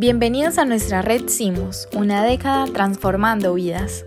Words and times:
Bienvenidos 0.00 0.56
a 0.56 0.64
nuestra 0.64 1.02
red 1.02 1.28
Simos, 1.28 1.86
una 1.94 2.24
década 2.24 2.64
transformando 2.72 3.52
vidas. 3.52 4.06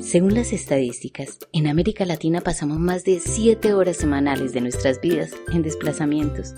Según 0.00 0.34
las 0.34 0.52
estadísticas, 0.52 1.40
en 1.52 1.66
América 1.66 2.04
Latina 2.04 2.40
pasamos 2.40 2.78
más 2.78 3.02
de 3.02 3.18
7 3.18 3.74
horas 3.74 3.96
semanales 3.96 4.52
de 4.52 4.60
nuestras 4.60 5.00
vidas 5.00 5.32
en 5.52 5.62
desplazamientos. 5.62 6.54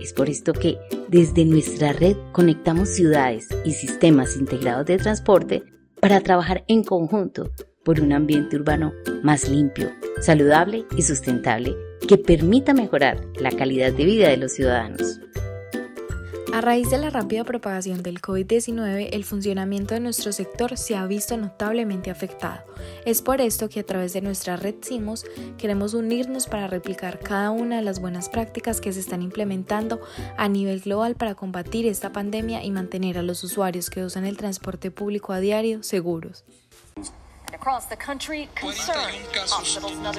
Es 0.00 0.12
por 0.12 0.28
esto 0.28 0.52
que 0.54 0.76
desde 1.06 1.44
nuestra 1.44 1.92
red 1.92 2.16
conectamos 2.32 2.88
ciudades 2.88 3.46
y 3.64 3.70
sistemas 3.70 4.36
integrados 4.36 4.86
de 4.86 4.98
transporte 4.98 5.62
para 6.00 6.20
trabajar 6.20 6.64
en 6.66 6.82
conjunto 6.82 7.52
por 7.84 8.00
un 8.00 8.12
ambiente 8.12 8.56
urbano 8.56 8.92
más 9.22 9.48
limpio, 9.48 9.92
saludable 10.20 10.84
y 10.96 11.02
sustentable 11.02 11.76
que 12.08 12.18
permita 12.18 12.74
mejorar 12.74 13.24
la 13.36 13.52
calidad 13.52 13.92
de 13.92 14.04
vida 14.04 14.30
de 14.30 14.36
los 14.36 14.50
ciudadanos. 14.50 15.20
A 16.54 16.60
raíz 16.60 16.88
de 16.88 16.98
la 16.98 17.10
rápida 17.10 17.42
propagación 17.42 18.04
del 18.04 18.22
COVID-19, 18.22 19.08
el 19.10 19.24
funcionamiento 19.24 19.94
de 19.94 19.98
nuestro 19.98 20.30
sector 20.30 20.76
se 20.76 20.94
ha 20.94 21.04
visto 21.04 21.36
notablemente 21.36 22.12
afectado. 22.12 22.62
Es 23.04 23.22
por 23.22 23.40
esto 23.40 23.68
que 23.68 23.80
a 23.80 23.84
través 23.84 24.12
de 24.12 24.20
nuestra 24.20 24.54
red 24.54 24.76
CIMOS 24.80 25.26
queremos 25.58 25.94
unirnos 25.94 26.46
para 26.46 26.68
replicar 26.68 27.18
cada 27.18 27.50
una 27.50 27.78
de 27.78 27.82
las 27.82 27.98
buenas 27.98 28.28
prácticas 28.28 28.80
que 28.80 28.92
se 28.92 29.00
están 29.00 29.20
implementando 29.20 30.00
a 30.36 30.48
nivel 30.48 30.78
global 30.78 31.16
para 31.16 31.34
combatir 31.34 31.88
esta 31.88 32.12
pandemia 32.12 32.62
y 32.62 32.70
mantener 32.70 33.18
a 33.18 33.22
los 33.22 33.42
usuarios 33.42 33.90
que 33.90 34.04
usan 34.04 34.24
el 34.24 34.36
transporte 34.36 34.92
público 34.92 35.32
a 35.32 35.40
diario 35.40 35.82
seguros. 35.82 36.44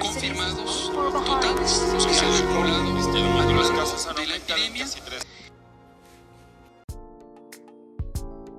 Confirmados 0.02 0.92
totales, 1.26 1.90
los 1.94 2.06
que 2.06 2.14
se 2.14 2.26
han 2.26 2.34
acumulado 2.34 3.46
de 4.18 4.28
la 4.28 4.36
epidemia. 4.36 4.86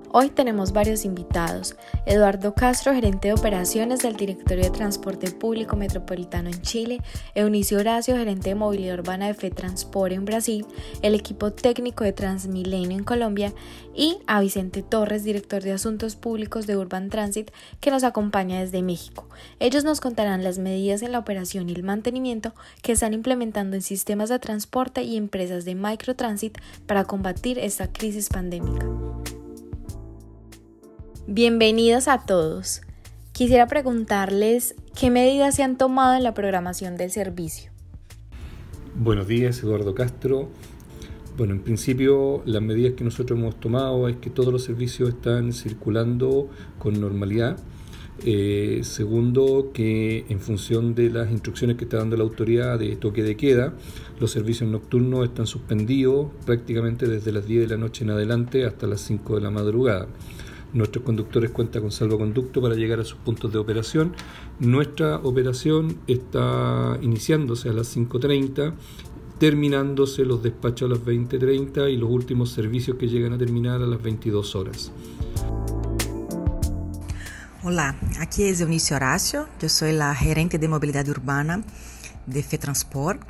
Hoy 0.09 0.29
tenemos 0.29 0.71
varios 0.71 1.03
invitados. 1.03 1.75
Eduardo 2.05 2.53
Castro, 2.53 2.93
gerente 2.93 3.27
de 3.27 3.33
operaciones 3.33 3.99
del 3.99 4.15
Directorio 4.15 4.63
de 4.63 4.69
Transporte 4.69 5.31
Público 5.31 5.75
Metropolitano 5.75 6.49
en 6.49 6.61
Chile, 6.61 7.01
Eunicio 7.35 7.77
Horacio, 7.77 8.15
gerente 8.15 8.49
de 8.49 8.55
movilidad 8.55 8.99
urbana 8.99 9.27
de 9.27 9.33
FETransport 9.33 10.13
en 10.13 10.23
Brasil, 10.23 10.65
el 11.01 11.13
equipo 11.13 11.51
técnico 11.51 12.05
de 12.05 12.13
Transmilenio 12.13 12.97
en 12.97 13.03
Colombia 13.03 13.53
y 13.93 14.17
a 14.27 14.39
Vicente 14.39 14.81
Torres, 14.81 15.25
director 15.25 15.61
de 15.61 15.73
Asuntos 15.73 16.15
Públicos 16.15 16.67
de 16.67 16.77
Urban 16.77 17.09
Transit, 17.09 17.51
que 17.81 17.91
nos 17.91 18.05
acompaña 18.05 18.61
desde 18.61 18.81
México. 18.83 19.27
Ellos 19.59 19.83
nos 19.83 19.99
contarán 19.99 20.41
las 20.41 20.57
medidas 20.57 21.01
en 21.01 21.11
la 21.11 21.19
operación 21.19 21.69
y 21.69 21.73
el 21.73 21.83
mantenimiento 21.83 22.53
que 22.81 22.93
están 22.93 23.13
implementando 23.13 23.75
en 23.75 23.81
sistemas 23.81 24.29
de 24.29 24.39
transporte 24.39 25.03
y 25.03 25.17
empresas 25.17 25.65
de 25.65 25.75
microtransit 25.75 26.57
para 26.85 27.03
combatir 27.03 27.59
esta 27.59 27.91
crisis 27.91 28.29
pandémica. 28.29 28.87
Bienvenidos 31.29 32.07
a 32.07 32.19
todos. 32.19 32.83
Quisiera 33.33 33.67
preguntarles 33.67 34.75
qué 34.97 35.11
medidas 35.11 35.55
se 35.55 35.63
han 35.63 35.77
tomado 35.77 36.15
en 36.15 36.23
la 36.23 36.33
programación 36.33 36.95
del 36.95 37.11
servicio. 37.11 37.69
Buenos 38.95 39.27
días, 39.27 39.61
Eduardo 39.61 39.93
Castro. 39.93 40.47
Bueno, 41.35 41.53
en 41.53 41.59
principio 41.59 42.43
las 42.45 42.61
medidas 42.61 42.93
que 42.93 43.03
nosotros 43.03 43.37
hemos 43.37 43.59
tomado 43.59 44.07
es 44.07 44.15
que 44.15 44.29
todos 44.29 44.53
los 44.53 44.63
servicios 44.63 45.09
están 45.09 45.51
circulando 45.51 46.49
con 46.79 46.97
normalidad. 47.01 47.57
Eh, 48.23 48.79
segundo, 48.83 49.71
que 49.73 50.25
en 50.29 50.39
función 50.39 50.95
de 50.95 51.09
las 51.09 51.29
instrucciones 51.29 51.75
que 51.75 51.83
está 51.83 51.97
dando 51.97 52.15
la 52.15 52.23
autoridad 52.23 52.79
de 52.79 52.95
toque 52.95 53.21
de 53.21 53.35
queda, 53.35 53.73
los 54.21 54.31
servicios 54.31 54.69
nocturnos 54.69 55.25
están 55.25 55.45
suspendidos 55.45 56.27
prácticamente 56.45 57.05
desde 57.05 57.33
las 57.33 57.45
10 57.45 57.67
de 57.67 57.75
la 57.75 57.77
noche 57.77 58.05
en 58.05 58.11
adelante 58.11 58.65
hasta 58.65 58.87
las 58.87 59.01
5 59.01 59.35
de 59.35 59.41
la 59.41 59.51
madrugada. 59.51 60.07
Nuestros 60.73 61.03
conductores 61.03 61.51
cuentan 61.51 61.83
con 61.83 61.91
salvoconducto 61.91 62.61
para 62.61 62.75
llegar 62.75 62.99
a 62.99 63.03
sus 63.03 63.17
puntos 63.17 63.51
de 63.51 63.57
operación. 63.57 64.13
Nuestra 64.59 65.17
operación 65.17 65.99
está 66.07 66.97
iniciándose 67.01 67.69
a 67.69 67.73
las 67.73 67.95
5.30 67.95 68.73
terminándose 69.39 70.25
los 70.25 70.41
despachos 70.41 70.89
a 70.89 70.95
las 70.95 71.03
20.30 71.03 71.91
y 71.91 71.97
los 71.97 72.09
últimos 72.09 72.51
servicios 72.51 72.97
que 72.97 73.07
llegan 73.07 73.33
a 73.33 73.37
terminar 73.37 73.81
a 73.81 73.85
las 73.85 74.01
22 74.01 74.55
horas. 74.55 74.91
Hola, 77.63 77.95
aquí 78.19 78.43
es 78.43 78.61
Eunice 78.61 78.95
Horacio, 78.95 79.47
yo 79.61 79.67
soy 79.67 79.91
la 79.91 80.15
gerente 80.15 80.57
de 80.57 80.67
movilidad 80.67 81.07
urbana 81.09 81.63
de 82.25 82.41
FETransport 82.41 83.21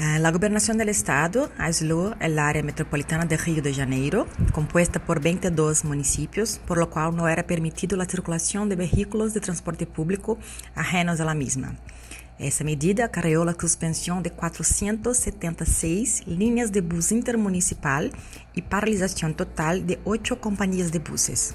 la 0.00 0.30
gobernación 0.30 0.78
del 0.78 0.88
estado 0.88 1.50
aisló 1.58 2.16
el 2.20 2.38
área 2.38 2.62
metropolitana 2.62 3.26
de 3.26 3.36
Río 3.36 3.60
de 3.60 3.74
Janeiro, 3.74 4.26
compuesta 4.50 4.98
por 4.98 5.20
22 5.20 5.84
municipios, 5.84 6.58
por 6.66 6.78
lo 6.78 6.88
cual 6.88 7.14
no 7.14 7.28
era 7.28 7.46
permitido 7.46 7.98
la 7.98 8.06
circulación 8.06 8.70
de 8.70 8.76
vehículos 8.76 9.34
de 9.34 9.40
transporte 9.40 9.86
público 9.86 10.38
ajenos 10.74 11.20
a 11.20 11.26
la 11.26 11.34
misma. 11.34 11.76
Essa 12.38 12.64
medida 12.64 13.04
acarreou 13.04 13.46
a 13.46 13.54
suspensão 13.60 14.22
de 14.22 14.30
476 14.30 16.22
linhas 16.26 16.70
de 16.70 16.80
bus 16.80 17.12
intermunicipal 17.12 18.08
e 18.56 18.62
paralisação 18.62 19.34
total 19.34 19.80
de 19.80 19.98
oito 20.06 20.34
companhias 20.36 20.90
de 20.90 20.98
buses. 20.98 21.54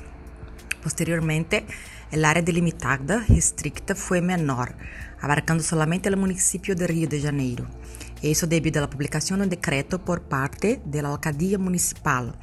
Posteriormente, 0.84 1.66
a 2.14 2.28
área 2.28 2.44
delimitada 2.44 3.18
restricta 3.18 3.96
foi 3.96 4.22
menor, 4.22 4.76
abarcando 5.20 5.64
solamente 5.64 6.08
o 6.10 6.16
município 6.16 6.76
de 6.76 6.86
Rio 6.86 7.08
de 7.08 7.20
Janeiro. 7.20 7.68
Isso 8.24 8.48
devido 8.48 8.78
à 8.78 8.88
publicação 8.88 9.38
de 9.38 9.44
um 9.44 9.48
decreto 9.48 10.00
por 10.00 10.20
parte 10.22 10.80
da 10.86 11.08
alcaldia 11.08 11.60
municipal, 11.60 12.34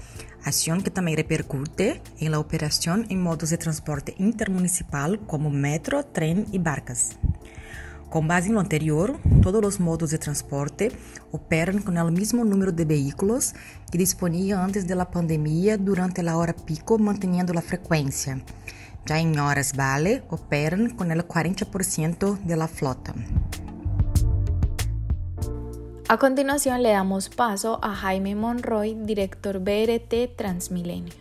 ação 0.45 0.81
que 0.81 0.91
também 0.91 1.17
repercute 1.17 2.01
em 2.21 2.29
la 2.29 2.39
operação 2.39 3.05
em 3.09 3.17
modos 3.17 3.51
de 3.51 3.57
transporte 3.57 4.15
intermunicipal 4.19 5.17
como 5.27 5.51
metro, 5.51 6.03
trem 6.05 6.47
e 6.53 6.59
barcas. 6.59 7.17
Com 8.13 8.27
base 8.27 8.53
no 8.53 8.61
anterior, 8.61 9.19
todos 9.43 9.67
os 9.67 9.79
modos 9.79 10.11
de 10.11 10.19
transporte 10.19 10.93
operam 11.33 11.81
com 11.81 11.91
o 11.91 12.13
mesmo 12.13 12.45
número 12.45 12.71
de 12.71 12.85
veículos 12.85 13.55
que 13.91 13.97
disponían 13.97 14.61
antes 14.61 14.85
da 14.85 15.07
pandemia 15.07 15.79
durante 15.79 16.21
a 16.21 16.37
hora 16.37 16.53
pico, 16.53 16.99
mantendo 16.99 17.59
a 17.59 17.63
frequência. 17.63 18.39
Já 19.09 19.19
em 19.19 19.41
horas 19.41 19.73
vale, 19.75 20.23
operam 20.31 20.91
com 20.91 21.05
el 21.05 21.23
40% 21.23 22.39
da 22.45 22.69
flota. 22.69 23.15
A 26.13 26.19
continuación 26.19 26.83
le 26.83 26.91
damos 26.91 27.31
paso 27.31 27.79
a 27.83 27.95
Jaime 27.95 28.35
Monroy, 28.35 28.95
director 29.03 29.59
BRT 29.61 30.37
Transmilenio. 30.37 31.15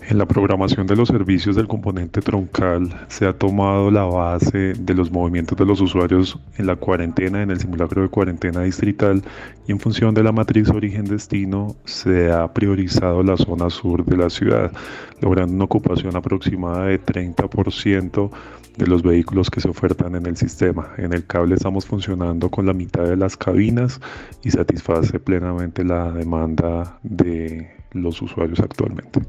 En 0.00 0.16
la 0.16 0.24
programación 0.24 0.86
de 0.86 0.96
los 0.96 1.08
servicios 1.08 1.54
del 1.54 1.68
componente 1.68 2.22
troncal 2.22 2.88
se 3.08 3.26
ha 3.26 3.34
tomado 3.34 3.90
la 3.90 4.04
base 4.04 4.72
de 4.72 4.94
los 4.94 5.10
movimientos 5.10 5.58
de 5.58 5.66
los 5.66 5.78
usuarios 5.82 6.38
en 6.56 6.66
la 6.66 6.76
cuarentena, 6.76 7.42
en 7.42 7.50
el 7.50 7.60
simulacro 7.60 8.00
de 8.00 8.08
cuarentena 8.08 8.62
distrital 8.62 9.22
y 9.66 9.72
en 9.72 9.78
función 9.78 10.14
de 10.14 10.22
la 10.22 10.32
matriz 10.32 10.70
origen-destino 10.70 11.76
se 11.84 12.32
ha 12.32 12.50
priorizado 12.50 13.22
la 13.22 13.36
zona 13.36 13.68
sur 13.68 14.06
de 14.06 14.16
la 14.16 14.30
ciudad, 14.30 14.72
logrando 15.20 15.54
una 15.54 15.64
ocupación 15.64 16.16
aproximada 16.16 16.86
de 16.86 16.98
30% 16.98 18.30
de 18.76 18.86
los 18.86 19.02
vehículos 19.02 19.50
que 19.50 19.60
se 19.60 19.68
ofertan 19.68 20.16
en 20.16 20.26
el 20.26 20.36
sistema. 20.36 20.92
En 20.96 21.12
el 21.12 21.26
cable 21.26 21.54
estamos 21.54 21.86
funcionando 21.86 22.50
con 22.50 22.66
la 22.66 22.72
mitad 22.72 23.04
de 23.04 23.16
las 23.16 23.36
cabinas 23.36 24.00
y 24.42 24.50
satisface 24.50 25.20
plenamente 25.20 25.84
la 25.84 26.10
demanda 26.10 26.98
de 27.02 27.70
los 27.92 28.20
usuarios 28.20 28.60
actualmente. 28.60 29.22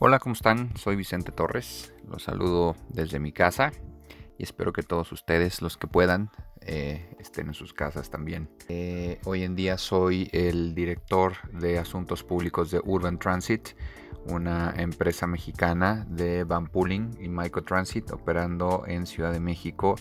Hola, 0.00 0.18
¿cómo 0.20 0.34
están? 0.34 0.76
Soy 0.76 0.94
Vicente 0.94 1.32
Torres. 1.32 1.92
Los 2.08 2.22
saludo 2.22 2.76
desde 2.90 3.18
mi 3.18 3.32
casa 3.32 3.72
y 4.38 4.44
espero 4.44 4.72
que 4.72 4.82
todos 4.82 5.10
ustedes, 5.10 5.60
los 5.60 5.76
que 5.76 5.88
puedan, 5.88 6.30
eh, 6.60 7.16
estén 7.18 7.48
en 7.48 7.54
sus 7.54 7.74
casas 7.74 8.08
también. 8.08 8.48
Eh, 8.68 9.20
hoy 9.24 9.42
en 9.42 9.56
día 9.56 9.76
soy 9.78 10.30
el 10.32 10.74
director 10.76 11.34
de 11.52 11.78
asuntos 11.78 12.22
públicos 12.22 12.70
de 12.70 12.80
Urban 12.84 13.18
Transit, 13.18 13.70
una 14.26 14.74
empresa 14.76 15.26
mexicana 15.26 16.06
de 16.08 16.44
van 16.44 16.68
pooling 16.68 17.16
y 17.20 17.28
microtransit 17.28 18.12
operando 18.12 18.84
en 18.86 19.06
Ciudad 19.06 19.32
de 19.32 19.40
México 19.40 19.96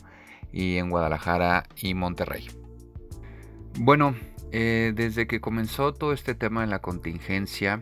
y 0.51 0.77
en 0.77 0.91
Guadalajara 0.91 1.63
y 1.75 1.95
Monterrey. 1.95 2.47
Bueno, 3.79 4.15
eh, 4.51 4.93
desde 4.95 5.25
que 5.25 5.41
comenzó 5.41 5.93
todo 5.93 6.13
este 6.13 6.35
tema 6.35 6.61
de 6.61 6.67
la 6.67 6.79
contingencia, 6.79 7.81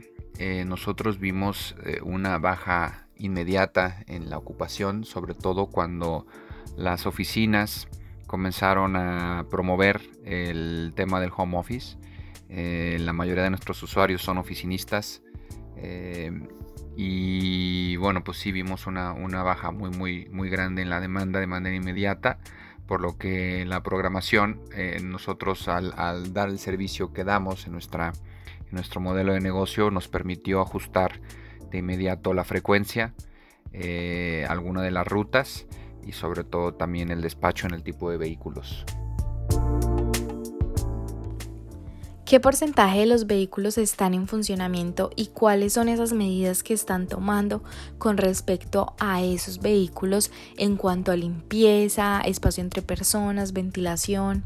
nosotros 0.66 1.18
vimos 1.18 1.78
una 2.04 2.38
baja 2.40 3.08
inmediata 3.16 4.04
en 4.08 4.30
la 4.30 4.38
ocupación, 4.38 5.06
sobre 5.06 5.34
todo 5.34 5.68
cuando 5.68 6.28
las 6.76 7.06
oficinas 7.06 7.88
comenzaron 8.28 8.96
a 8.96 9.46
promover 9.50 10.02
el 10.24 10.94
tema 10.96 11.20
del 11.20 11.32
home 11.36 11.58
office. 11.58 11.98
Eh, 12.50 12.98
la 13.00 13.14
mayoría 13.14 13.44
de 13.44 13.50
nuestros 13.50 13.82
usuarios 13.84 14.22
son 14.22 14.38
oficinistas 14.38 15.22
y 16.98 17.98
bueno, 17.98 18.24
pues 18.24 18.38
sí 18.38 18.52
vimos 18.52 18.88
una, 18.88 19.14
baja 19.44 19.72
muy, 19.72 19.90
muy, 19.92 20.28
muy 20.32 20.50
grande 20.50 20.82
en 20.82 20.90
la 20.90 21.02
demanda 21.02 21.40
de 21.40 21.48
manera 21.48 21.76
inmediata, 21.76 22.40
por 22.88 23.02
lo 23.02 23.18
que 23.18 23.66
la 23.66 23.84
programación, 23.84 24.62
eh, 24.74 25.00
nosotros 25.04 25.68
al, 25.68 26.34
dar 26.34 26.50
el 26.50 26.60
servicio 26.60 27.12
que 27.12 27.24
damos 27.24 27.66
en, 27.66 27.74
nuestra, 27.74 28.14
en 28.60 28.72
nuestro 28.72 29.02
modelo 29.02 29.34
de 29.34 29.42
negocio, 29.42 29.92
nos 29.92 30.08
permitió 30.08 30.62
ajustar 30.62 31.20
de 31.70 31.80
inmediato 31.80 32.34
la 32.34 32.46
frecuencia, 32.46 33.14
eh, 33.74 34.46
alguna 34.48 34.82
de 34.82 34.92
las 34.92 35.06
rutas 35.06 35.68
y 36.06 36.12
sobre 36.12 36.44
todo 36.44 36.74
también 36.74 37.12
el 37.12 37.22
despacho 37.22 37.68
en 37.68 37.74
el 37.74 37.84
tipo 37.84 38.10
de 38.10 38.18
vehículos. 38.18 38.86
¿Qué 42.26 42.40
porcentaje 42.40 43.02
de 43.02 43.06
los 43.06 43.28
vehículos 43.28 43.78
están 43.78 44.16
en 44.16 44.28
funcionamiento 44.28 45.12
y 45.16 45.28
cuáles 45.28 45.74
son 45.74 45.90
esas 45.90 46.12
medidas 46.12 46.64
que 46.64 46.74
están 46.74 47.08
tomando 47.08 47.62
con 48.00 48.18
respecto 48.18 48.96
a 49.00 49.24
esos 49.24 49.60
vehículos 49.60 50.32
en 50.58 50.76
cuanto 50.76 51.12
a 51.12 51.16
limpieza, 51.16 52.22
espacio 52.22 52.64
entre 52.64 52.82
personas, 52.82 53.54
ventilación? 53.54 54.44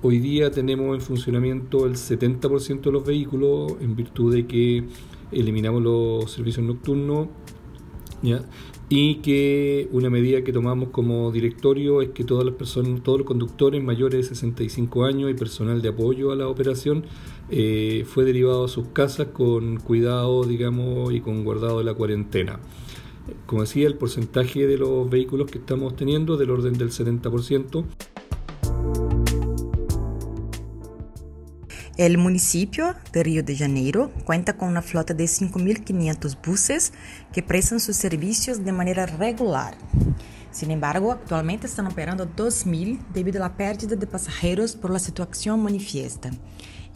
Hoy 0.00 0.18
día 0.18 0.50
tenemos 0.50 0.94
en 0.94 1.02
funcionamiento 1.02 1.84
el 1.84 1.96
70% 1.96 2.80
de 2.80 2.90
los 2.90 3.04
vehículos 3.04 3.74
en 3.80 3.94
virtud 3.94 4.34
de 4.34 4.46
que 4.46 4.84
eliminamos 5.30 5.82
los 5.82 6.32
servicios 6.32 6.64
nocturnos 6.64 7.28
y 8.88 9.16
que 9.16 9.88
una 9.92 10.10
medida 10.10 10.44
que 10.44 10.52
tomamos 10.52 10.90
como 10.90 11.32
directorio 11.32 12.02
es 12.02 12.10
que 12.10 12.24
todas 12.24 12.44
las 12.44 12.54
personas, 12.54 13.02
todos 13.02 13.18
los 13.18 13.26
conductores 13.26 13.82
mayores 13.82 14.28
de 14.28 14.34
65 14.34 15.04
años 15.04 15.30
y 15.30 15.34
personal 15.34 15.80
de 15.80 15.88
apoyo 15.88 16.30
a 16.30 16.36
la 16.36 16.48
operación 16.48 17.04
eh, 17.50 18.04
fue 18.06 18.24
derivado 18.24 18.64
a 18.64 18.68
sus 18.68 18.88
casas 18.88 19.28
con 19.32 19.78
cuidado, 19.78 20.44
digamos, 20.44 21.12
y 21.12 21.20
con 21.20 21.44
guardado 21.44 21.78
de 21.78 21.84
la 21.84 21.94
cuarentena. 21.94 22.60
Como 23.46 23.62
decía, 23.62 23.86
el 23.86 23.94
porcentaje 23.94 24.66
de 24.66 24.76
los 24.76 25.08
vehículos 25.08 25.50
que 25.50 25.58
estamos 25.58 25.96
teniendo 25.96 26.36
del 26.36 26.50
orden 26.50 26.74
del 26.74 26.90
70%. 26.90 27.84
El 31.98 32.16
municipio 32.16 32.94
de 33.12 33.22
Río 33.22 33.42
de 33.42 33.54
Janeiro 33.54 34.10
cuenta 34.24 34.56
con 34.56 34.68
una 34.68 34.80
flota 34.80 35.12
de 35.12 35.24
5.500 35.24 36.38
buses 36.42 36.92
que 37.34 37.42
prestan 37.42 37.80
sus 37.80 37.96
servicios 37.96 38.64
de 38.64 38.72
manera 38.72 39.04
regular. 39.04 39.76
Sin 40.50 40.70
embargo, 40.70 41.12
actualmente 41.12 41.66
están 41.66 41.86
operando 41.86 42.26
2.000 42.26 42.98
debido 43.12 43.44
a 43.44 43.48
la 43.48 43.56
pérdida 43.58 43.94
de 43.94 44.06
pasajeros 44.06 44.74
por 44.74 44.90
la 44.90 44.98
situación 44.98 45.62
manifiesta. 45.62 46.30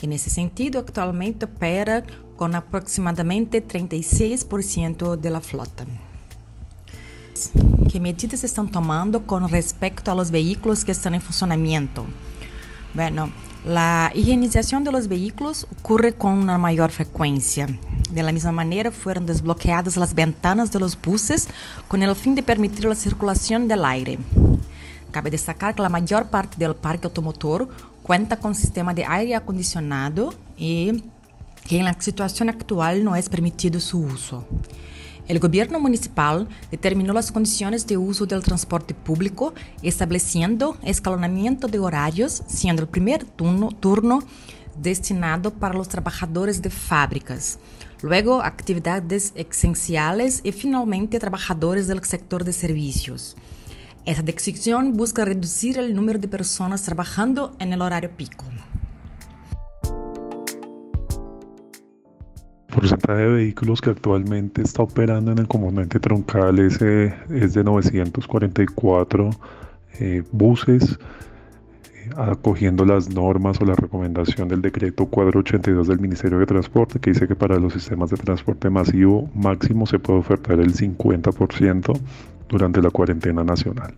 En 0.00 0.12
ese 0.14 0.30
sentido, 0.30 0.80
actualmente 0.80 1.44
opera 1.44 2.02
con 2.36 2.54
aproximadamente 2.54 3.66
36% 3.66 5.16
de 5.16 5.30
la 5.30 5.40
flota. 5.42 5.84
¿Qué 7.92 8.00
medidas 8.00 8.44
están 8.44 8.70
tomando 8.70 9.26
con 9.26 9.46
respecto 9.48 10.10
a 10.10 10.14
los 10.14 10.30
vehículos 10.30 10.86
que 10.86 10.92
están 10.92 11.14
en 11.14 11.20
funcionamiento? 11.20 12.06
Bueno, 12.94 13.30
La 13.66 14.12
higienización 14.14 14.84
de 14.84 14.92
los 14.92 15.08
vehículos 15.08 15.66
ocurre 15.80 16.12
con 16.12 16.34
una 16.34 16.56
mayor 16.56 16.92
frecuencia. 16.92 17.66
De 18.12 18.22
la 18.22 18.30
misma 18.30 18.52
manera, 18.52 18.92
fueron 18.92 19.26
desbloqueadas 19.26 19.96
las 19.96 20.14
ventanas 20.14 20.70
de 20.70 20.78
los 20.78 20.96
buses 20.96 21.48
con 21.88 22.00
el 22.00 22.14
fin 22.14 22.36
de 22.36 22.44
permitir 22.44 22.84
la 22.84 22.94
circulación 22.94 23.66
del 23.66 23.84
aire. 23.84 24.20
Cabe 25.10 25.32
destacar 25.32 25.74
que 25.74 25.82
la 25.82 25.88
mayor 25.88 26.28
parte 26.28 26.56
del 26.58 26.76
parque 26.76 27.08
automotor 27.08 27.68
cuenta 28.04 28.36
con 28.36 28.54
sistema 28.54 28.94
de 28.94 29.04
aire 29.04 29.34
acondicionado 29.34 30.32
y 30.56 31.02
que 31.66 31.80
en 31.80 31.86
la 31.86 32.00
situación 32.00 32.48
actual 32.48 33.02
no 33.02 33.16
es 33.16 33.28
permitido 33.28 33.80
su 33.80 33.98
uso. 33.98 34.46
El 35.28 35.40
gobierno 35.40 35.80
municipal 35.80 36.48
determinó 36.70 37.12
las 37.12 37.32
condiciones 37.32 37.86
de 37.88 37.96
uso 37.96 38.26
del 38.26 38.44
transporte 38.44 38.94
público, 38.94 39.54
estableciendo 39.82 40.76
escalonamiento 40.84 41.66
de 41.66 41.80
horarios, 41.80 42.44
siendo 42.46 42.82
el 42.82 42.88
primer 42.88 43.24
turno, 43.24 44.22
destinado 44.80 45.52
para 45.52 45.74
los 45.74 45.88
trabajadores 45.88 46.62
de 46.62 46.70
fábricas, 46.70 47.58
luego 48.02 48.42
actividades 48.42 49.32
esenciales 49.34 50.42
y 50.44 50.52
finalmente 50.52 51.18
trabajadores 51.18 51.88
del 51.88 52.04
sector 52.04 52.44
de 52.44 52.52
servicios. 52.52 53.36
Esta 54.04 54.22
decisión 54.22 54.92
busca 54.92 55.24
reducir 55.24 55.78
el 55.78 55.94
número 55.94 56.20
de 56.20 56.28
personas 56.28 56.82
trabajando 56.82 57.56
en 57.58 57.72
el 57.72 57.82
horario 57.82 58.10
pico. 58.16 58.44
Porcentaje 62.76 63.22
de 63.22 63.28
vehículos 63.28 63.80
que 63.80 63.90
actualmente 63.90 64.60
está 64.62 64.82
operando 64.82 65.32
en 65.32 65.38
el 65.38 65.48
componente 65.48 65.98
troncal 65.98 66.58
es, 66.58 66.80
es 66.82 67.54
de 67.54 67.64
944 67.64 69.30
eh, 69.98 70.22
buses, 70.30 70.98
eh, 71.94 72.10
acogiendo 72.16 72.84
las 72.84 73.08
normas 73.08 73.58
o 73.62 73.64
la 73.64 73.74
recomendación 73.74 74.48
del 74.48 74.60
decreto 74.60 75.06
482 75.06 75.88
del 75.88 76.00
Ministerio 76.00 76.38
de 76.38 76.46
Transporte, 76.46 77.00
que 77.00 77.12
dice 77.12 77.26
que 77.26 77.34
para 77.34 77.58
los 77.58 77.72
sistemas 77.72 78.10
de 78.10 78.18
transporte 78.18 78.68
masivo 78.68 79.30
máximo 79.34 79.86
se 79.86 79.98
puede 79.98 80.18
ofertar 80.18 80.60
el 80.60 80.74
50% 80.74 81.98
durante 82.48 82.82
la 82.82 82.90
cuarentena 82.90 83.42
nacional. 83.42 83.94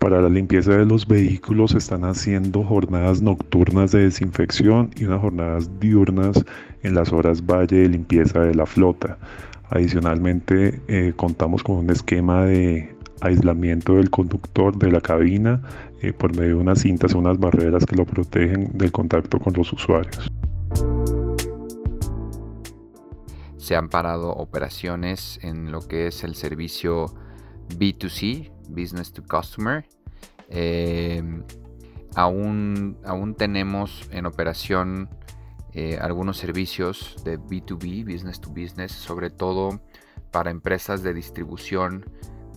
Para 0.00 0.22
la 0.22 0.30
limpieza 0.30 0.72
de 0.72 0.86
los 0.86 1.06
vehículos 1.06 1.74
están 1.74 2.04
haciendo 2.04 2.64
jornadas 2.64 3.20
nocturnas 3.20 3.92
de 3.92 4.04
desinfección 4.04 4.90
y 4.96 5.04
unas 5.04 5.20
jornadas 5.20 5.78
diurnas 5.78 6.42
en 6.82 6.94
las 6.94 7.12
horas 7.12 7.44
valle 7.44 7.82
de 7.82 7.88
limpieza 7.90 8.40
de 8.40 8.54
la 8.54 8.64
flota. 8.64 9.18
Adicionalmente, 9.68 10.80
eh, 10.88 11.12
contamos 11.14 11.62
con 11.62 11.76
un 11.76 11.90
esquema 11.90 12.46
de 12.46 12.96
aislamiento 13.20 13.96
del 13.96 14.08
conductor 14.08 14.74
de 14.78 14.90
la 14.90 15.02
cabina 15.02 15.60
eh, 16.00 16.14
por 16.14 16.34
medio 16.34 16.56
de 16.56 16.62
unas 16.62 16.80
cintas 16.80 17.14
o 17.14 17.18
unas 17.18 17.38
barreras 17.38 17.84
que 17.84 17.94
lo 17.94 18.06
protegen 18.06 18.70
del 18.72 18.92
contacto 18.92 19.38
con 19.38 19.52
los 19.52 19.70
usuarios. 19.70 20.32
Se 23.58 23.76
han 23.76 23.90
parado 23.90 24.30
operaciones 24.30 25.38
en 25.42 25.70
lo 25.70 25.86
que 25.86 26.06
es 26.06 26.24
el 26.24 26.36
servicio 26.36 27.14
B2C, 27.78 28.50
Business 28.70 29.12
to 29.12 29.22
Customer. 29.22 29.84
Em, 30.48 31.42
aún, 32.14 32.98
aún 33.04 33.34
tenemos 33.34 34.08
en 34.10 34.26
operación 34.26 35.08
eh, 35.72 35.98
algunos 36.00 36.36
servicios 36.36 37.16
de 37.24 37.38
B2B, 37.38 38.04
Business 38.04 38.40
to 38.40 38.50
Business, 38.50 38.90
sobre 38.90 39.30
todo 39.30 39.80
para 40.32 40.50
empresas 40.50 41.02
de 41.02 41.14
distribución 41.14 42.10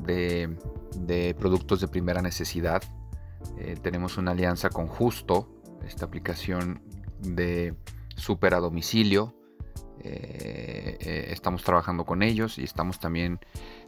de, 0.04 1.36
productos 1.38 1.80
de 1.80 1.88
primera 1.88 2.21
necesidad. 2.21 2.81
Eh, 3.58 3.77
tenemos 3.82 4.17
una 4.17 4.32
alianza 4.32 4.70
con 4.70 4.88
Justo, 4.88 5.48
esta 5.86 6.05
aplicación 6.05 6.82
de 7.20 7.75
super 8.15 8.55
a 8.55 8.60
domicilio. 8.60 9.36
Eh, 10.00 11.27
estamos 11.29 11.63
trabajando 11.63 12.05
con 12.05 12.24
ellos 12.24 12.58
y 12.58 12.63
estamos 12.63 13.00
también 13.00 13.39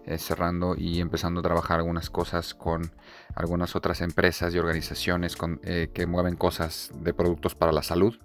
eh, 0.07 0.19
cerrando 0.19 0.75
y 0.77 1.01
empezando 1.01 1.39
a 1.39 1.43
trabajar 1.43 1.79
algunas 1.79 2.11
cosas 2.11 2.53
con 2.53 2.91
algunas 3.33 3.75
otras 3.75 4.01
empresas 4.01 4.53
y 4.53 4.59
organizaciones 4.59 5.35
eh, 5.63 5.89
que 5.91 6.05
mueven 6.05 6.35
cosas 6.35 6.91
de 6.99 7.11
productos 7.11 7.55
para 7.55 7.71
la 7.71 7.81
salud, 7.81 8.15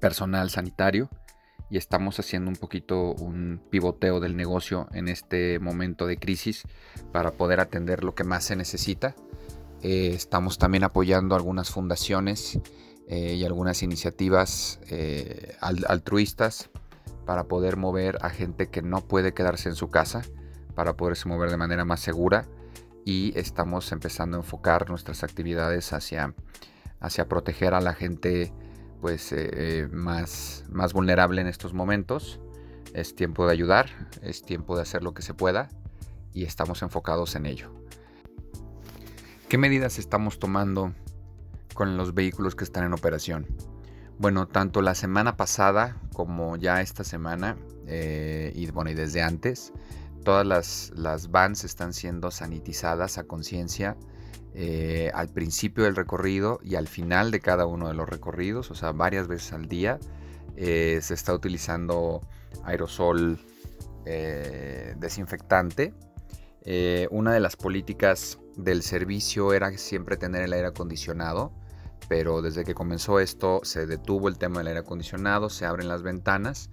personal 0.00 0.50
sanitario 0.50 1.08
y 1.70 1.78
estamos 1.78 2.20
haciendo 2.20 2.50
un 2.50 2.56
poquito 2.56 3.14
un 3.14 3.62
pivoteo 3.70 4.20
del 4.20 4.36
negocio 4.36 4.86
en 4.92 5.08
este 5.08 5.58
momento 5.60 6.06
de 6.06 6.18
crisis 6.18 6.64
para 7.10 7.30
poder 7.30 7.60
atender 7.60 8.04
lo 8.04 8.14
que 8.14 8.24
más 8.24 8.44
se 8.44 8.54
necesita. 8.54 9.14
Eh, 9.80 10.12
estamos 10.14 10.58
también 10.58 10.84
apoyando 10.84 11.36
algunas 11.36 11.70
fundaciones 11.70 12.58
y 13.08 13.42
algunas 13.42 13.82
iniciativas 13.82 14.78
altruistas 15.60 16.70
para 17.26 17.48
poder 17.48 17.76
mover 17.76 18.18
a 18.22 18.30
gente 18.30 18.68
que 18.68 18.82
no 18.82 19.00
puede 19.00 19.34
quedarse 19.34 19.68
en 19.68 19.74
su 19.74 19.90
casa 19.90 20.22
para 20.74 20.96
poderse 20.96 21.28
mover 21.28 21.50
de 21.50 21.56
manera 21.56 21.84
más 21.84 22.00
segura 22.00 22.46
y 23.04 23.32
estamos 23.38 23.92
empezando 23.92 24.36
a 24.36 24.40
enfocar 24.40 24.88
nuestras 24.88 25.24
actividades 25.24 25.92
hacia, 25.92 26.34
hacia 27.00 27.28
proteger 27.28 27.74
a 27.74 27.80
la 27.80 27.94
gente 27.94 28.52
pues 29.00 29.32
eh, 29.32 29.50
eh, 29.52 29.88
más, 29.90 30.64
más 30.70 30.92
vulnerable 30.92 31.40
en 31.40 31.46
estos 31.46 31.72
momentos. 31.72 32.40
Es 32.92 33.14
tiempo 33.14 33.46
de 33.46 33.52
ayudar, 33.52 33.88
es 34.22 34.42
tiempo 34.42 34.76
de 34.76 34.82
hacer 34.82 35.02
lo 35.02 35.14
que 35.14 35.22
se 35.22 35.32
pueda 35.32 35.68
y 36.32 36.44
estamos 36.44 36.82
enfocados 36.82 37.34
en 37.36 37.46
ello. 37.46 37.72
¿Qué 39.48 39.58
medidas 39.58 39.98
estamos 39.98 40.38
tomando 40.38 40.92
con 41.74 41.96
los 41.96 42.14
vehículos 42.14 42.54
que 42.54 42.64
están 42.64 42.84
en 42.84 42.92
operación? 42.92 43.46
Bueno, 44.18 44.46
tanto 44.46 44.82
la 44.82 44.94
semana 44.94 45.36
pasada 45.36 45.96
como 46.12 46.56
ya 46.56 46.82
esta 46.82 47.04
semana 47.04 47.56
eh, 47.86 48.52
y 48.54 48.70
bueno 48.70 48.90
y 48.90 48.94
desde 48.94 49.22
antes 49.22 49.72
Todas 50.24 50.46
las, 50.46 50.92
las 50.94 51.30
vans 51.30 51.64
están 51.64 51.92
siendo 51.92 52.30
sanitizadas 52.30 53.18
a 53.18 53.24
conciencia 53.24 53.96
eh, 54.54 55.10
al 55.14 55.28
principio 55.28 55.84
del 55.84 55.94
recorrido 55.94 56.58
y 56.62 56.74
al 56.74 56.88
final 56.88 57.30
de 57.30 57.40
cada 57.40 57.66
uno 57.66 57.88
de 57.88 57.94
los 57.94 58.08
recorridos, 58.08 58.70
o 58.70 58.74
sea, 58.74 58.92
varias 58.92 59.28
veces 59.28 59.52
al 59.52 59.66
día. 59.66 59.98
Eh, 60.56 60.98
se 61.00 61.14
está 61.14 61.32
utilizando 61.32 62.20
aerosol 62.64 63.38
eh, 64.04 64.94
desinfectante 64.98 65.94
una 67.10 67.32
de 67.32 67.40
las 67.40 67.56
políticas 67.56 68.38
del 68.56 68.82
servicio 68.82 69.52
era 69.54 69.76
siempre 69.78 70.16
tener 70.16 70.42
el 70.42 70.52
aire 70.52 70.68
acondicionado, 70.68 71.52
pero 72.08 72.42
desde 72.42 72.64
que 72.64 72.74
comenzó 72.74 73.20
esto 73.20 73.60
se 73.62 73.86
detuvo 73.86 74.28
el 74.28 74.38
tema 74.38 74.58
del 74.58 74.68
aire 74.68 74.80
acondicionado, 74.80 75.48
se 75.48 75.64
abren 75.64 75.88
las 75.88 76.02
ventanas 76.02 76.70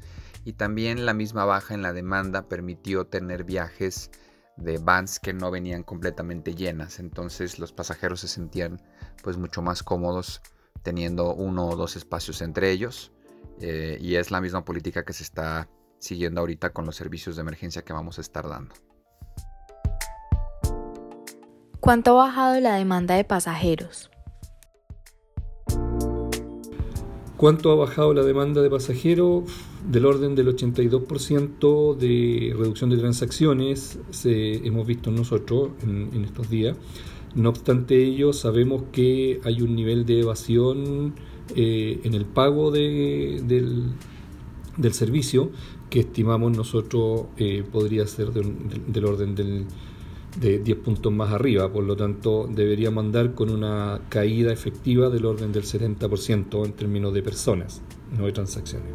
y 0.48 0.54
también 0.54 1.06
la 1.06 1.14
misma 1.14 1.44
baja 1.44 1.74
en 1.74 1.82
la 1.82 1.92
demanda 1.92 2.48
permitió 2.48 3.06
tener 3.06 3.44
viajes 3.44 4.12
de 4.56 4.78
vans 4.78 5.20
que 5.20 5.34
no 5.34 5.52
venían 5.52 5.84
completamente 5.84 6.56
llenas, 6.56 7.00
entonces 7.00 7.60
los 7.60 7.74
pasajeros 7.74 8.22
se 8.22 8.30
sentían 8.30 8.82
pues 9.24 9.36
mucho 9.36 9.62
más 9.62 9.84
cómodos 9.84 10.42
teniendo 10.84 11.34
uno 11.34 11.68
o 11.68 11.76
dos 11.76 11.98
espacios 11.98 12.42
entre 12.42 12.72
ellos 12.72 13.12
eh, 13.60 13.98
y 14.00 14.16
es 14.16 14.32
la 14.32 14.40
misma 14.40 14.64
política 14.64 15.04
que 15.04 15.12
se 15.12 15.24
está 15.24 15.68
siguiendo 16.00 16.40
ahorita 16.40 16.70
con 16.70 16.86
los 16.86 16.96
servicios 16.96 17.36
de 17.36 17.42
emergencia 17.42 17.82
que 17.82 17.92
vamos 17.92 18.18
a 18.18 18.22
estar 18.22 18.48
dando. 18.48 18.74
¿Cuánto 21.82 22.12
ha 22.12 22.28
bajado 22.28 22.58
la 22.62 22.76
demanda 22.76 23.16
de 23.16 23.26
pasajeros? 23.26 24.10
¿Cuánto 27.38 27.72
ha 27.72 27.76
bajado 27.76 28.16
la 28.16 28.24
demanda 28.24 28.64
de 28.64 28.70
pasajeros? 28.72 29.44
Del 29.88 30.08
orden 30.08 30.34
del 30.34 30.48
82% 30.48 31.96
de 31.96 32.56
reducción 32.58 32.90
de 32.90 32.98
transacciones 32.98 34.00
se, 34.10 34.56
hemos 34.68 34.88
visto 34.88 35.12
nosotros 35.12 35.70
en, 35.84 36.24
estos 36.26 36.50
días. 36.50 36.76
No 37.36 37.50
obstante 37.50 38.04
ello, 38.04 38.34
sabemos 38.34 38.86
que 38.92 39.40
hay 39.44 39.62
un 39.62 39.76
nivel 39.76 40.08
de 40.08 40.22
evasión 40.22 41.14
eh, 41.56 42.00
en 42.04 42.16
el 42.16 42.26
pago 42.26 42.72
del, 42.72 43.94
servicio 44.92 45.52
que 45.92 46.00
estimamos 46.00 46.58
nosotros 46.58 47.28
eh, 47.38 47.64
podría 47.72 48.08
ser 48.08 48.32
del 48.32 49.06
orden 49.06 49.36
del 49.36 49.66
de 50.40 50.60
10 50.60 50.78
puntos 50.80 51.12
más 51.12 51.32
arriba, 51.32 51.72
por 51.72 51.84
lo 51.84 51.96
tanto 51.96 52.48
deberíamos 52.48 53.04
andar 53.04 53.34
con 53.34 53.50
una 53.50 54.02
caída 54.10 54.52
efectiva 54.52 55.10
del 55.10 55.26
orden 55.26 55.52
del 55.52 55.64
70% 55.64 56.66
en 56.66 56.74
términos 56.74 57.14
de 57.14 57.24
personas, 57.24 57.82
no 58.18 58.26
de 58.26 58.32
transacciones. 58.32 58.92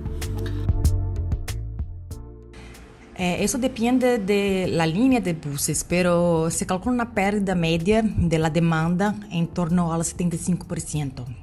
Eh, 3.17 3.45
eso 3.45 3.59
depende 3.59 4.19
de 4.19 4.67
la 4.69 4.87
línea 4.87 5.21
de 5.21 5.35
buses, 5.35 5.85
pero 5.89 6.51
se 6.51 6.67
calcula 6.67 6.95
una 6.95 7.15
pérdida 7.15 7.55
media 7.55 8.03
de 8.03 8.39
la 8.39 8.51
demanda 8.51 9.15
en 9.31 9.49
torno 9.49 9.93
al 9.93 10.01
75%. 10.01 11.42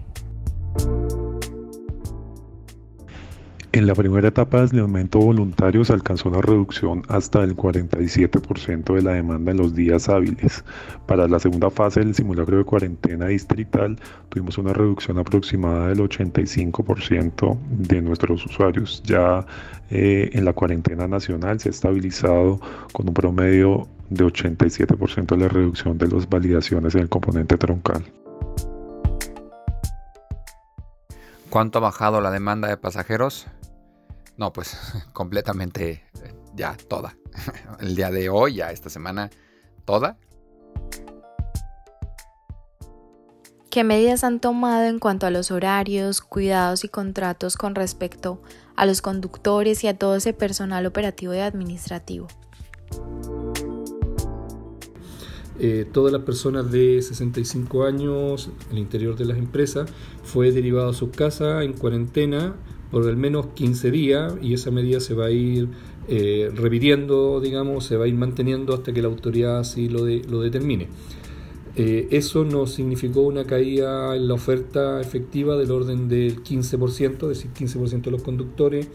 En 3.80 3.88
la 3.88 3.96
primera 3.96 4.28
etapa 4.28 4.58
de 4.58 4.64
aislamiento 4.64 5.20
voluntario 5.20 5.86
se 5.86 5.94
alcanzó 5.94 6.28
una 6.28 6.42
reducción 6.42 7.02
hasta 7.08 7.42
el 7.46 7.56
47% 7.56 8.94
de 8.94 9.02
la 9.02 9.14
demanda 9.14 9.52
en 9.52 9.58
los 9.58 9.74
días 9.74 10.10
hábiles. 10.10 10.66
Para 11.06 11.30
la 11.30 11.40
segunda 11.40 11.70
fase 11.70 12.02
del 12.02 12.14
simulacro 12.14 12.58
de 12.58 12.66
cuarentena 12.66 13.28
distrital 13.28 13.98
tuvimos 14.28 14.58
una 14.58 14.74
reducción 14.74 15.18
aproximada 15.18 15.88
del 15.88 16.00
85% 16.00 17.58
de 17.70 18.02
nuestros 18.02 18.46
usuarios. 18.46 19.02
Ya 19.06 19.46
eh, 19.90 20.30
en 20.34 20.44
la 20.44 20.52
cuarentena 20.52 21.08
nacional 21.08 21.62
se 21.62 21.70
ha 21.70 21.72
estabilizado 21.72 22.60
con 22.92 23.08
un 23.08 23.14
promedio 23.14 23.88
de 24.10 24.26
87% 24.26 25.26
de 25.26 25.38
la 25.38 25.48
reducción 25.48 25.98
de 25.98 26.10
las 26.10 26.28
validaciones 26.28 26.96
en 26.96 27.04
el 27.04 27.08
componente 27.08 27.58
troncal. 27.58 28.04
¿Cuánto 31.50 31.80
ha 31.80 31.82
bajado 31.82 32.20
la 32.20 32.30
demanda 32.30 32.68
de 32.68 32.76
pasajeros? 32.76 33.48
No, 34.40 34.54
pues 34.54 34.78
completamente 35.14 36.04
ya 36.56 36.76
toda. 36.88 37.16
El 37.82 37.96
día 37.96 38.10
de 38.10 38.30
hoy, 38.30 38.56
ya 38.56 38.72
esta 38.72 38.90
semana, 38.90 39.30
toda. 39.86 40.18
¿Qué 43.70 43.84
medidas 43.84 44.24
han 44.24 44.40
tomado 44.40 44.86
en 44.86 44.98
cuanto 44.98 45.28
a 45.28 45.30
los 45.30 45.52
horarios, 45.52 46.22
cuidados 46.22 46.84
y 46.86 46.90
contratos 46.90 47.56
con 47.56 47.76
respecto 47.76 48.42
a 48.76 48.88
los 48.88 49.02
conductores 49.02 49.84
y 49.84 49.88
a 49.88 49.98
todo 49.98 50.16
ese 50.16 50.34
personal 50.34 50.86
operativo 50.88 51.36
y 51.36 51.40
administrativo? 51.40 52.28
Eh, 55.60 55.86
todas 55.92 56.14
las 56.14 56.24
personas 56.24 56.72
de 56.72 57.02
65 57.02 57.84
años 57.84 58.50
en 58.68 58.72
el 58.72 58.78
interior 58.80 59.18
de 59.18 59.26
las 59.26 59.38
empresas 59.38 59.92
fue 60.24 60.52
derivado 60.52 60.90
a 60.90 60.94
sus 60.94 61.10
casas 61.12 61.64
en 61.64 61.74
cuarentena 61.74 62.56
por 62.92 63.08
al 63.08 63.18
menos 63.18 63.48
15 63.54 63.92
días 63.92 64.34
y 64.42 64.54
esa 64.54 64.72
medida 64.72 65.00
se 65.00 65.14
va 65.14 65.28
a 65.28 65.32
ir 65.32 65.70
eh, 66.08 66.52
repitiendo, 66.56 67.40
digamos, 67.40 67.86
se 67.86 67.98
va 67.98 68.06
a 68.06 68.08
ir 68.08 68.16
manteniendo 68.16 68.74
hasta 68.74 68.94
que 68.94 69.02
la 69.02 69.08
autoridad 69.08 69.60
así 69.60 69.90
lo, 69.90 70.06
lo 70.08 70.42
determine. 70.42 70.88
Eh, 71.76 72.08
eso 72.12 72.44
nos 72.44 72.72
significó 72.72 73.22
una 73.22 73.46
caída 73.46 74.16
en 74.16 74.28
la 74.28 74.34
oferta 74.34 75.00
efectiva 75.00 75.56
del 75.56 75.72
orden 75.72 76.10
del 76.10 76.44
15%, 76.44 77.32
es 77.32 77.44
decir, 77.44 77.52
15% 77.54 78.02
de 78.02 78.12
los 78.12 78.24
conductores 78.24 78.90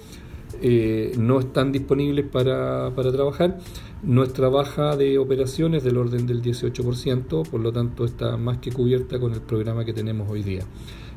eh, 0.60 1.12
no 1.18 1.40
están 1.40 1.72
disponibles 1.72 2.26
para, 2.26 2.90
para, 2.94 3.12
trabajar. 3.12 3.58
Nuestra 4.02 4.48
baja 4.48 4.96
de 4.96 5.18
operaciones 5.18 5.82
del 5.84 5.96
orden 5.96 6.26
del 6.26 6.42
18%, 6.42 7.48
por 7.48 7.60
lo 7.60 7.72
tanto 7.72 8.04
está 8.04 8.36
más 8.36 8.58
que 8.58 8.70
cubierta 8.72 9.18
con 9.18 9.32
el 9.32 9.40
programa 9.40 9.84
que 9.84 9.92
tenemos 9.92 10.28
hoy 10.28 10.42
día. 10.42 10.64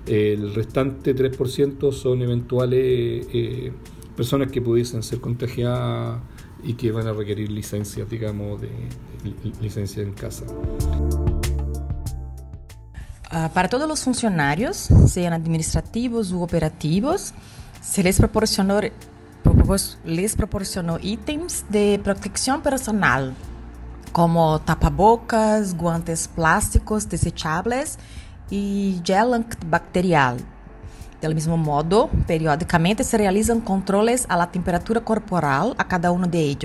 El 0.08 0.56
restante 0.56 1.14
3% 1.14 1.92
son 1.92 2.22
eventuales 2.22 3.28
eh, 3.34 3.74
personas 4.16 4.50
que 4.52 4.62
pudiesen 4.62 5.04
ser 5.04 5.20
contagiadas 5.20 6.22
y 6.64 6.74
que 6.74 6.92
van 6.92 7.08
a 7.08 7.14
requerir 7.14 7.52
licencias, 7.52 8.10
digamos, 8.10 8.62
de, 8.62 8.70
licencia 9.62 10.02
en 10.02 10.14
casa. 10.14 10.46
Uh, 13.30 13.50
para 13.54 13.68
todos 13.68 13.88
los 13.88 14.02
funcionarios, 14.02 14.78
sean 15.08 15.34
administrativos 15.34 16.32
u 16.32 16.42
operativos, 16.42 17.34
se 17.82 18.02
les 18.02 18.18
proporcionó, 18.18 18.80
les 20.06 20.36
proporcionó 20.36 20.98
ítems 21.02 21.66
de 21.70 22.00
protección 22.02 22.62
personal, 22.62 23.34
como 24.14 24.62
tapabocas, 24.62 25.76
guantes 25.76 26.30
plásticos 26.30 27.10
desechables 27.10 28.00
e 28.52 29.00
gel 29.04 29.34
antibacterial. 29.34 30.38
Del 31.22 31.34
mismo 31.34 31.58
modo, 31.58 32.10
periódicamente 32.28 33.04
se 33.04 33.18
realizan 33.18 33.60
controles 33.60 34.26
a 34.30 34.38
la 34.38 34.52
temperatura 34.52 35.02
corporal 35.02 35.74
a 35.78 35.88
cada 35.88 36.12
uno 36.12 36.28
de. 36.28 36.58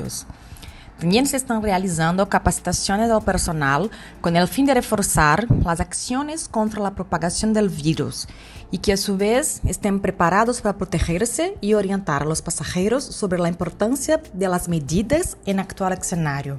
También 0.99 1.27
se 1.27 1.37
están 1.37 1.62
realizando 1.62 2.29
capacitaciones 2.29 3.11
al 3.11 3.23
personal 3.23 3.91
con 4.21 4.37
el 4.37 4.47
fin 4.47 4.67
de 4.67 4.75
reforzar 4.75 5.47
las 5.65 5.81
acciones 5.81 6.49
contra 6.49 6.81
la 6.81 6.95
propagación 6.95 7.53
del 7.53 7.71
virus 7.71 8.29
y 8.71 8.79
que 8.79 8.93
a 8.93 8.97
su 8.97 9.17
vez 9.17 9.62
estén 9.67 9.99
preparados 9.99 10.61
para 10.61 10.79
protegerse 10.79 11.57
y 11.61 11.75
orientar 11.75 12.23
a 12.23 12.27
los 12.27 12.41
pasajeros 12.41 13.03
sobre 13.03 13.41
la 13.41 13.49
importancia 13.49 14.23
de 14.33 14.49
las 14.49 14.69
medidas 14.69 15.37
en 15.45 15.59
actual 15.59 15.95
escenario. 15.95 16.57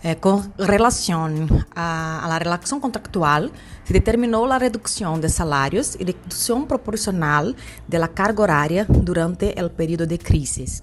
Eh, 0.00 0.14
con 0.16 0.52
relación 0.56 1.66
a, 1.74 2.24
a, 2.24 2.28
la 2.28 2.38
relación 2.38 2.78
contractual, 2.78 3.50
se 3.82 3.92
determinou 3.92 4.46
a 4.46 4.56
redução 4.56 5.18
de 5.18 5.28
salários 5.28 5.96
e 5.98 6.04
redução 6.04 6.66
proporcional 6.66 7.52
da 7.88 8.06
carga 8.06 8.42
horária 8.42 8.86
durante 8.86 9.50
o 9.58 9.70
período 9.70 10.06
de 10.06 10.18
crise, 10.18 10.82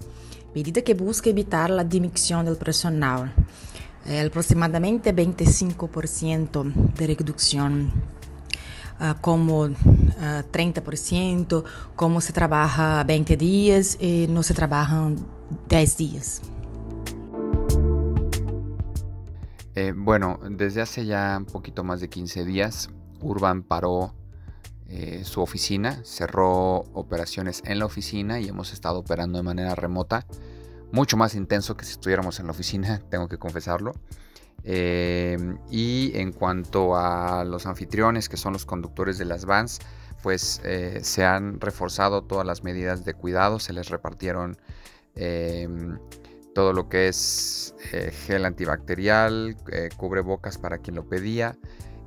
medida 0.54 0.82
que 0.82 0.92
busca 0.92 1.30
evitar 1.30 1.72
a 1.72 1.82
demissão 1.82 2.44
do 2.44 2.56
personal. 2.56 3.26
É, 4.04 4.26
aproximadamente 4.26 5.10
25% 5.12 6.92
de 6.94 7.06
redução 7.06 7.90
Uh, 8.96 9.12
como 9.20 9.66
uh, 9.66 9.74
30%, 10.50 11.62
como 11.94 12.18
se 12.18 12.32
trabalha 12.32 13.04
20 13.04 13.36
dias 13.36 13.98
e 14.00 14.26
não 14.26 14.42
se 14.42 14.54
trabalham 14.54 15.14
10 15.68 15.96
dias. 15.96 16.40
Eh, 19.76 19.92
bueno, 19.94 20.40
desde 20.48 20.80
hace 20.80 21.04
ya 21.04 21.36
un 21.38 21.44
poquito 21.44 21.84
más 21.84 22.00
de 22.00 22.08
15 22.08 22.46
días, 22.46 22.88
Urban 23.20 23.62
paró 23.62 24.14
eh, 24.88 25.20
su 25.22 25.42
oficina, 25.42 26.00
cerró 26.02 26.78
operaciones 26.94 27.62
en 27.66 27.80
la 27.80 27.84
oficina 27.84 28.40
y 28.40 28.48
hemos 28.48 28.72
estado 28.72 29.00
operando 29.00 29.36
de 29.36 29.42
manera 29.42 29.74
remota, 29.74 30.26
mucho 30.92 31.18
más 31.18 31.34
intenso 31.34 31.76
que 31.76 31.84
si 31.84 31.92
estuviéramos 31.92 32.40
en 32.40 32.46
la 32.46 32.52
oficina, 32.52 33.02
tengo 33.10 33.28
que 33.28 33.36
confesarlo. 33.36 33.92
Eh, 34.64 35.36
y 35.70 36.12
en 36.14 36.32
cuanto 36.32 36.96
a 36.96 37.44
los 37.44 37.66
anfitriones, 37.66 38.30
que 38.30 38.38
son 38.38 38.54
los 38.54 38.64
conductores 38.64 39.18
de 39.18 39.26
las 39.26 39.44
vans, 39.44 39.80
pues 40.22 40.62
se 41.02 41.24
han 41.24 41.60
reforzado 41.60 42.22
todas 42.22 42.46
las 42.46 42.64
medidas 42.64 43.04
de 43.04 43.12
cuidado, 43.12 43.60
se 43.60 43.74
les 43.74 43.90
repartieron 43.90 44.56
todo 46.56 46.72
lo 46.72 46.88
que 46.88 47.08
es 47.08 47.74
eh, 47.92 48.10
gel 48.10 48.46
antibacterial, 48.46 49.58
eh, 49.70 49.90
cubrebocas 49.94 50.56
para 50.56 50.78
quien 50.78 50.96
lo 50.96 51.06
pedía. 51.06 51.54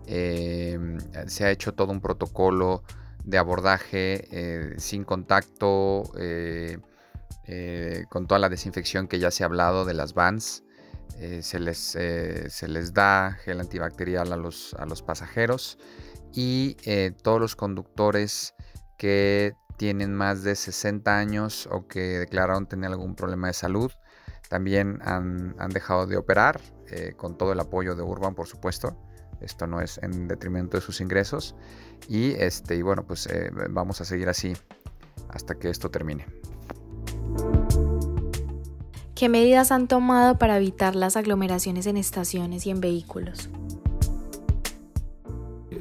Em, 0.07 0.97
se 1.27 1.45
ha 1.45 1.51
hecho 1.51 1.75
todo 1.75 1.91
un 1.91 2.01
protocolo 2.01 2.81
de 3.23 3.37
abordaje 3.37 4.27
eh, 4.31 4.73
sin 4.79 5.03
contacto, 5.03 6.01
con 8.09 8.25
toda 8.25 8.39
la 8.39 8.49
desinfección 8.49 9.07
que 9.07 9.19
ya 9.19 9.29
se 9.29 9.43
ha 9.43 9.45
hablado 9.45 9.85
de 9.85 9.93
las 9.93 10.15
vans. 10.15 10.63
eh, 11.19 11.43
se, 11.43 11.59
les, 11.59 11.77
se, 11.77 12.67
les, 12.67 12.93
da 12.93 13.37
gel 13.43 13.59
antibacterial 13.59 14.33
a 14.33 14.35
los, 14.35 14.73
a 14.79 14.87
los 14.87 15.03
pasajeros 15.03 15.77
y 16.33 16.75
todos 17.21 17.39
los 17.39 17.55
conductores 17.55 18.55
que 18.97 19.53
tienen 19.79 20.13
más 20.13 20.43
de 20.43 20.55
60 20.55 21.17
años 21.17 21.67
o 21.71 21.87
que 21.87 22.19
declararon 22.19 22.67
tener 22.67 22.91
algún 22.91 23.15
problema 23.15 23.47
de 23.47 23.53
salud 23.53 23.91
también 24.49 24.99
han, 25.03 25.55
han 25.57 25.69
dejado 25.69 26.05
de 26.05 26.17
operar 26.17 26.59
con 27.17 27.37
todo 27.37 27.53
el 27.53 27.59
apoyo 27.59 27.95
de 27.95 28.03
Urban 28.03 28.35
por 28.35 28.47
supuesto 28.47 28.97
esto 29.39 29.67
no 29.67 29.79
es 29.79 29.97
en 30.03 30.27
detrimento 30.27 30.75
de 30.75 30.81
sus 30.81 30.99
ingresos 30.99 31.55
y 32.09 32.31
este 32.31 32.75
y 32.75 32.81
bueno 32.81 33.07
pues 33.07 33.29
vamos 33.69 34.01
a 34.01 34.05
seguir 34.05 34.27
así 34.27 34.53
hasta 35.29 35.55
que 35.55 35.69
esto 35.69 35.89
termine. 35.89 36.25
¿Qué 39.19 39.27
medidas 39.27 39.73
han 39.73 39.89
tomado 39.89 40.37
para 40.37 40.55
evitar 40.55 40.95
las 40.95 41.17
aglomeraciones 41.17 41.87
en 41.87 41.97
estaciones 41.97 42.65
y 42.65 42.69
en 42.69 42.79
vehículos? 42.79 43.49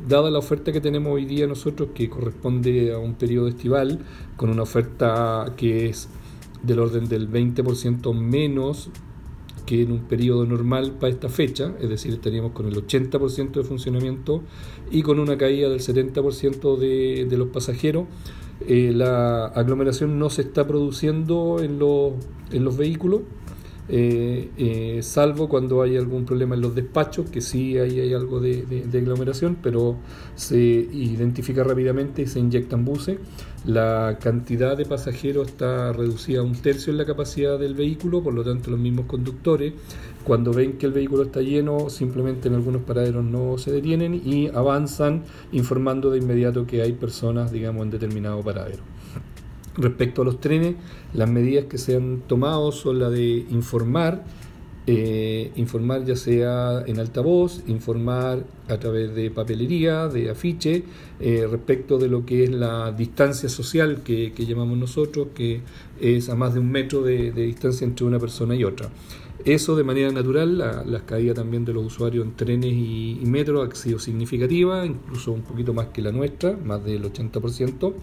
Dada 0.08 0.30
la 0.30 0.38
oferta 0.38 0.72
que 0.72 0.80
tenemos 0.80 1.12
hoy 1.12 1.26
día 1.26 1.46
nosotros, 1.46 1.90
que 1.94 2.08
corresponde 2.08 2.94
a 2.94 2.98
un 2.98 3.16
periodo 3.16 3.46
estival, 3.46 3.98
con 4.38 4.48
una 4.48 4.62
oferta 4.62 5.52
que 5.54 5.90
es 5.90 6.08
del 6.62 6.78
orden 6.78 7.10
del 7.10 7.30
20% 7.30 8.14
menos 8.14 8.88
que 9.66 9.82
en 9.82 9.92
un 9.92 9.98
periodo 10.04 10.46
normal 10.46 10.92
para 10.92 11.12
esta 11.12 11.28
fecha, 11.28 11.74
es 11.78 11.90
decir, 11.90 12.14
estaríamos 12.14 12.52
con 12.52 12.64
el 12.66 12.74
80% 12.74 13.50
de 13.52 13.64
funcionamiento 13.64 14.42
y 14.90 15.02
con 15.02 15.18
una 15.18 15.36
caída 15.36 15.68
del 15.68 15.80
70% 15.80 16.78
de, 16.78 17.26
de 17.26 17.36
los 17.36 17.48
pasajeros, 17.48 18.06
eh, 18.66 18.92
la 18.94 19.44
aglomeración 19.48 20.18
no 20.18 20.30
se 20.30 20.40
está 20.40 20.66
produciendo 20.66 21.58
en 21.60 21.78
los, 21.78 22.14
en 22.50 22.64
los 22.64 22.78
vehículos, 22.78 23.20
eh, 23.90 24.50
eh, 24.58 25.00
salvo 25.02 25.48
cuando 25.48 25.80
hay 25.80 25.96
algún 25.96 26.26
problema 26.26 26.54
en 26.54 26.60
los 26.60 26.74
despachos, 26.74 27.30
que 27.30 27.40
sí 27.40 27.78
hay, 27.78 28.12
algo 28.12 28.40
de, 28.40 28.62
de, 28.64 28.98
aglomeración, 28.98 29.56
pero 29.62 29.96
se 30.34 30.58
identifica 30.58 31.64
rápidamente 31.64 32.22
y 32.22 32.26
se 32.26 32.38
inyectan 32.38 32.84
buses. 32.84 33.18
La 33.64 34.18
cantidad 34.20 34.76
de 34.76 34.84
pasajeros 34.84 35.48
está 35.48 35.92
reducida 35.92 36.40
a 36.40 36.42
un 36.42 36.54
tercio 36.54 36.92
en 36.92 36.98
la 36.98 37.06
capacidad 37.06 37.58
del 37.58 37.74
vehículo, 37.74 38.22
por 38.22 38.34
lo 38.34 38.44
tanto 38.44 38.70
los 38.70 38.78
mismos 38.78 39.06
conductores, 39.06 39.72
cuando 40.22 40.52
ven 40.52 40.74
que 40.74 40.86
el 40.86 40.92
vehículo 40.92 41.24
está 41.24 41.40
lleno, 41.40 41.88
simplemente 41.88 42.48
en 42.48 42.54
algunos 42.54 42.82
paraderos 42.82 43.24
no 43.24 43.56
se 43.58 43.72
detienen 43.72 44.20
y 44.24 44.48
avanzan 44.48 45.24
informando 45.52 46.10
de 46.10 46.18
inmediato 46.18 46.66
que 46.66 46.82
hay 46.82 46.92
personas, 46.92 47.50
digamos, 47.50 47.82
en 47.84 47.90
determinado 47.90 48.42
paradero. 48.42 48.82
Respecto 49.78 50.22
a 50.22 50.24
los 50.24 50.40
trenes, 50.40 50.74
las 51.14 51.30
medidas 51.30 51.66
que 51.66 51.78
se 51.78 51.94
han 51.94 52.22
tomado 52.26 52.72
son 52.72 52.98
las 52.98 53.12
de 53.12 53.46
informar, 53.48 54.24
eh, 54.88 55.52
informar 55.54 56.04
ya 56.04 56.16
sea 56.16 56.82
en 56.84 56.98
altavoz, 56.98 57.62
informar 57.68 58.42
a 58.68 58.78
través 58.78 59.14
de 59.14 59.30
papelería, 59.30 60.08
de 60.08 60.30
afiche, 60.30 60.82
eh, 61.20 61.46
respecto 61.48 61.96
de 61.98 62.08
lo 62.08 62.26
que 62.26 62.42
es 62.42 62.50
la 62.50 62.90
distancia 62.90 63.48
social 63.48 64.02
que, 64.02 64.32
llamamos 64.36 64.78
nosotros, 64.78 65.28
que 65.32 65.60
es 66.00 66.28
a 66.28 66.34
más 66.34 66.54
de 66.54 66.60
un 66.60 66.72
metro 66.72 67.02
de, 67.02 67.30
distancia 67.30 67.86
entre 67.86 68.04
una 68.04 68.18
persona 68.18 68.56
y 68.56 68.64
otra. 68.64 68.88
Eso 69.44 69.76
de 69.76 69.84
manera 69.84 70.10
natural, 70.10 70.58
la, 70.58 70.82
la 70.84 71.06
caída 71.06 71.34
también 71.34 71.64
de 71.64 71.72
los 71.72 71.86
usuarios 71.86 72.24
en 72.24 72.34
trenes 72.34 72.72
y, 72.72 73.20
y 73.22 73.26
metro 73.26 73.62
ha 73.62 73.72
sido 73.76 74.00
significativa, 74.00 74.84
incluso 74.84 75.30
un 75.30 75.42
poquito 75.42 75.72
más 75.72 75.86
que 75.88 76.02
la 76.02 76.10
nuestra, 76.10 76.56
más 76.56 76.84
del 76.84 77.04
80% 77.04 77.94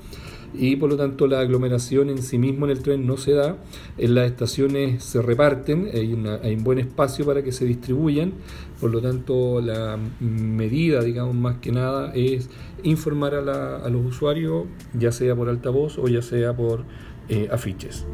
y 0.58 0.76
por 0.76 0.90
lo 0.90 0.98
tanto 0.98 1.28
la 1.28 1.40
aglomeración 1.40 2.10
en 2.10 2.22
sí 2.22 2.38
mismo 2.38 2.66
en 2.66 2.72
el 2.72 2.82
tren 2.82 3.06
no 3.06 3.18
se 3.18 3.34
da, 3.34 3.58
en 3.98 4.16
las 4.16 4.28
estaciones 4.28 5.04
se 5.04 5.22
reparten, 5.22 5.90
hay, 5.94 6.14
un 6.14 6.64
buen 6.64 6.80
espacio 6.80 7.26
para 7.26 7.44
que 7.44 7.52
se 7.52 7.66
distribuyan, 7.66 8.34
por 8.80 8.92
lo 8.92 9.02
tanto 9.02 9.62
la 9.62 9.98
medida, 10.20 11.02
digamos, 11.02 11.36
más 11.36 11.58
que 11.58 11.72
nada 11.72 12.12
es 12.14 12.50
informar 12.84 13.36
a, 13.36 13.90
los 13.90 14.06
usuarios, 14.06 14.66
ya 14.94 15.12
sea 15.12 15.36
por 15.36 15.50
altavoz 15.50 15.98
o 15.98 16.08
ya 16.08 16.22
sea 16.22 16.56
por 16.56 16.84
eh, 17.30 17.48
afiches. 17.52 18.06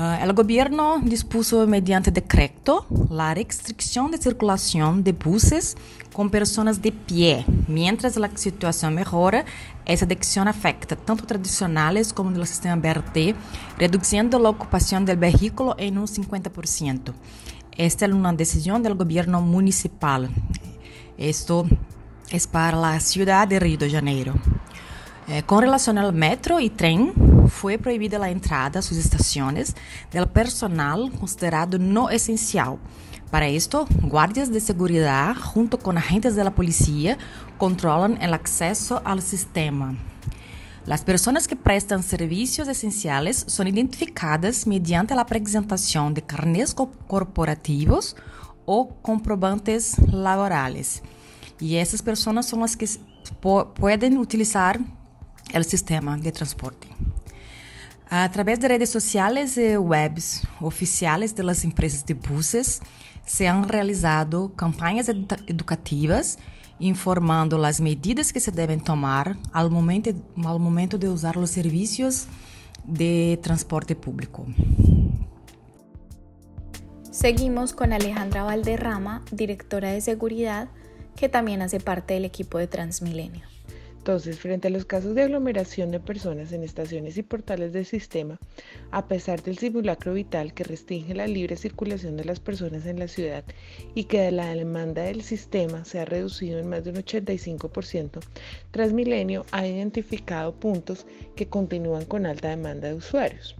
Uh, 0.00 0.24
el 0.24 0.32
gobierno 0.32 0.98
dispuso 1.02 1.66
mediante 1.66 2.10
decreto 2.10 2.86
la 3.10 3.34
restricción 3.34 4.10
de 4.10 4.16
circulación 4.16 5.04
de 5.04 5.12
buses 5.12 5.76
con 6.14 6.30
personas 6.30 6.80
de 6.80 6.90
pie. 6.90 7.44
Mientras 7.68 8.16
la 8.16 8.34
situación 8.34 8.94
mejora, 8.94 9.44
esa 9.84 10.06
decisión 10.06 10.48
afecta 10.48 10.96
tanto 10.96 11.26
tradicionales 11.26 12.14
como 12.14 12.30
el 12.30 12.46
sistema 12.46 12.76
BRT, 12.76 13.36
reduciendo 13.76 14.38
la 14.38 14.48
ocupación 14.48 15.04
del 15.04 15.18
vehículo 15.18 15.74
en 15.76 15.98
un 15.98 16.06
50%. 16.06 17.12
Esta 17.76 18.06
es 18.06 18.12
una 18.12 18.32
decisión 18.32 18.82
del 18.82 18.94
gobierno 18.94 19.42
municipal. 19.42 20.30
Esto 21.18 21.66
es 22.30 22.46
para 22.46 22.78
la 22.78 22.98
ciudad 23.00 23.46
de 23.46 23.60
Río 23.60 23.76
de 23.76 23.90
Janeiro. 23.90 24.32
Eh, 25.30 25.44
con 25.44 25.60
relación 25.60 25.96
al 25.96 26.12
metro 26.12 26.58
y 26.58 26.70
tren, 26.70 27.12
fue 27.46 27.78
prohibida 27.78 28.18
la 28.18 28.30
entrada 28.30 28.80
a 28.80 28.82
sus 28.82 28.98
estaciones 28.98 29.76
del 30.10 30.26
personal 30.26 31.12
considerado 31.20 31.78
no 31.78 32.10
esencial. 32.10 32.78
Para 33.30 33.46
esto, 33.46 33.86
guardias 34.02 34.50
de 34.50 34.58
seguridad 34.58 35.36
junto 35.36 35.78
con 35.78 35.96
agentes 35.96 36.34
de 36.34 36.42
la 36.42 36.50
policía 36.50 37.16
controlan 37.58 38.20
el 38.20 38.34
acceso 38.34 39.02
al 39.04 39.22
sistema. 39.22 39.94
Las 40.84 41.02
personas 41.02 41.46
que 41.46 41.54
prestan 41.54 42.02
servicios 42.02 42.66
esenciales 42.66 43.44
son 43.46 43.68
identificadas 43.68 44.66
mediante 44.66 45.14
la 45.14 45.26
presentación 45.26 46.12
de 46.12 46.22
carnés 46.22 46.74
corporativos 47.06 48.16
o 48.66 48.96
comprobantes 49.00 49.96
laborales. 50.08 51.04
Y 51.60 51.76
esas 51.76 52.02
personas 52.02 52.46
son 52.46 52.62
las 52.62 52.76
que 52.76 52.88
pueden 53.78 54.18
utilizar 54.18 54.80
el 55.52 55.64
sistema 55.64 56.16
de 56.16 56.32
transporte. 56.32 56.88
A 58.08 58.28
través 58.30 58.58
de 58.58 58.68
redes 58.68 58.90
sociales 58.90 59.56
e 59.56 59.78
webs 59.78 60.42
oficiais 60.60 61.32
das 61.32 61.64
empresas 61.64 62.04
de 62.04 62.14
buses, 62.14 62.80
se 63.24 63.46
han 63.46 63.68
realizado 63.68 64.52
campanhas 64.56 65.08
educativas 65.08 66.38
informando 66.80 67.62
as 67.64 67.78
medidas 67.78 68.32
que 68.32 68.40
se 68.40 68.50
devem 68.50 68.80
tomar 68.80 69.36
ao 69.52 69.70
momento, 69.70 70.10
ao 70.44 70.58
momento 70.58 70.98
de 70.98 71.06
usar 71.06 71.38
os 71.38 71.50
serviços 71.50 72.26
de 72.84 73.38
transporte 73.42 73.94
público. 73.94 74.46
Seguimos 77.12 77.72
con 77.72 77.92
Alejandra 77.92 78.44
Valderrama, 78.44 79.22
directora 79.30 79.92
de 79.92 80.00
seguridad, 80.00 80.68
que 81.16 81.28
también 81.28 81.60
hace 81.60 81.78
parte 81.78 82.14
del 82.14 82.24
equipo 82.24 82.58
de 82.58 82.66
Transmilenio. 82.66 83.42
Entonces, 84.00 84.38
frente 84.38 84.68
a 84.68 84.70
los 84.70 84.86
casos 84.86 85.14
de 85.14 85.24
aglomeración 85.24 85.90
de 85.90 86.00
personas 86.00 86.52
en 86.52 86.62
estaciones 86.62 87.18
y 87.18 87.22
portales 87.22 87.74
del 87.74 87.84
sistema, 87.84 88.38
a 88.92 89.06
pesar 89.06 89.42
del 89.42 89.58
simulacro 89.58 90.14
vital 90.14 90.54
que 90.54 90.64
restringe 90.64 91.14
la 91.14 91.26
libre 91.26 91.54
circulación 91.54 92.16
de 92.16 92.24
las 92.24 92.40
personas 92.40 92.86
en 92.86 92.98
la 92.98 93.08
ciudad 93.08 93.44
y 93.94 94.04
que 94.04 94.30
la 94.30 94.54
demanda 94.54 95.02
del 95.02 95.20
sistema 95.20 95.84
se 95.84 96.00
ha 96.00 96.06
reducido 96.06 96.58
en 96.58 96.70
más 96.70 96.84
de 96.84 96.92
un 96.92 96.96
85%, 96.96 98.20
Transmilenio 98.70 99.44
ha 99.50 99.66
identificado 99.66 100.54
puntos 100.54 101.04
que 101.36 101.48
continúan 101.48 102.06
con 102.06 102.24
alta 102.24 102.48
demanda 102.48 102.88
de 102.88 102.94
usuarios. 102.94 103.54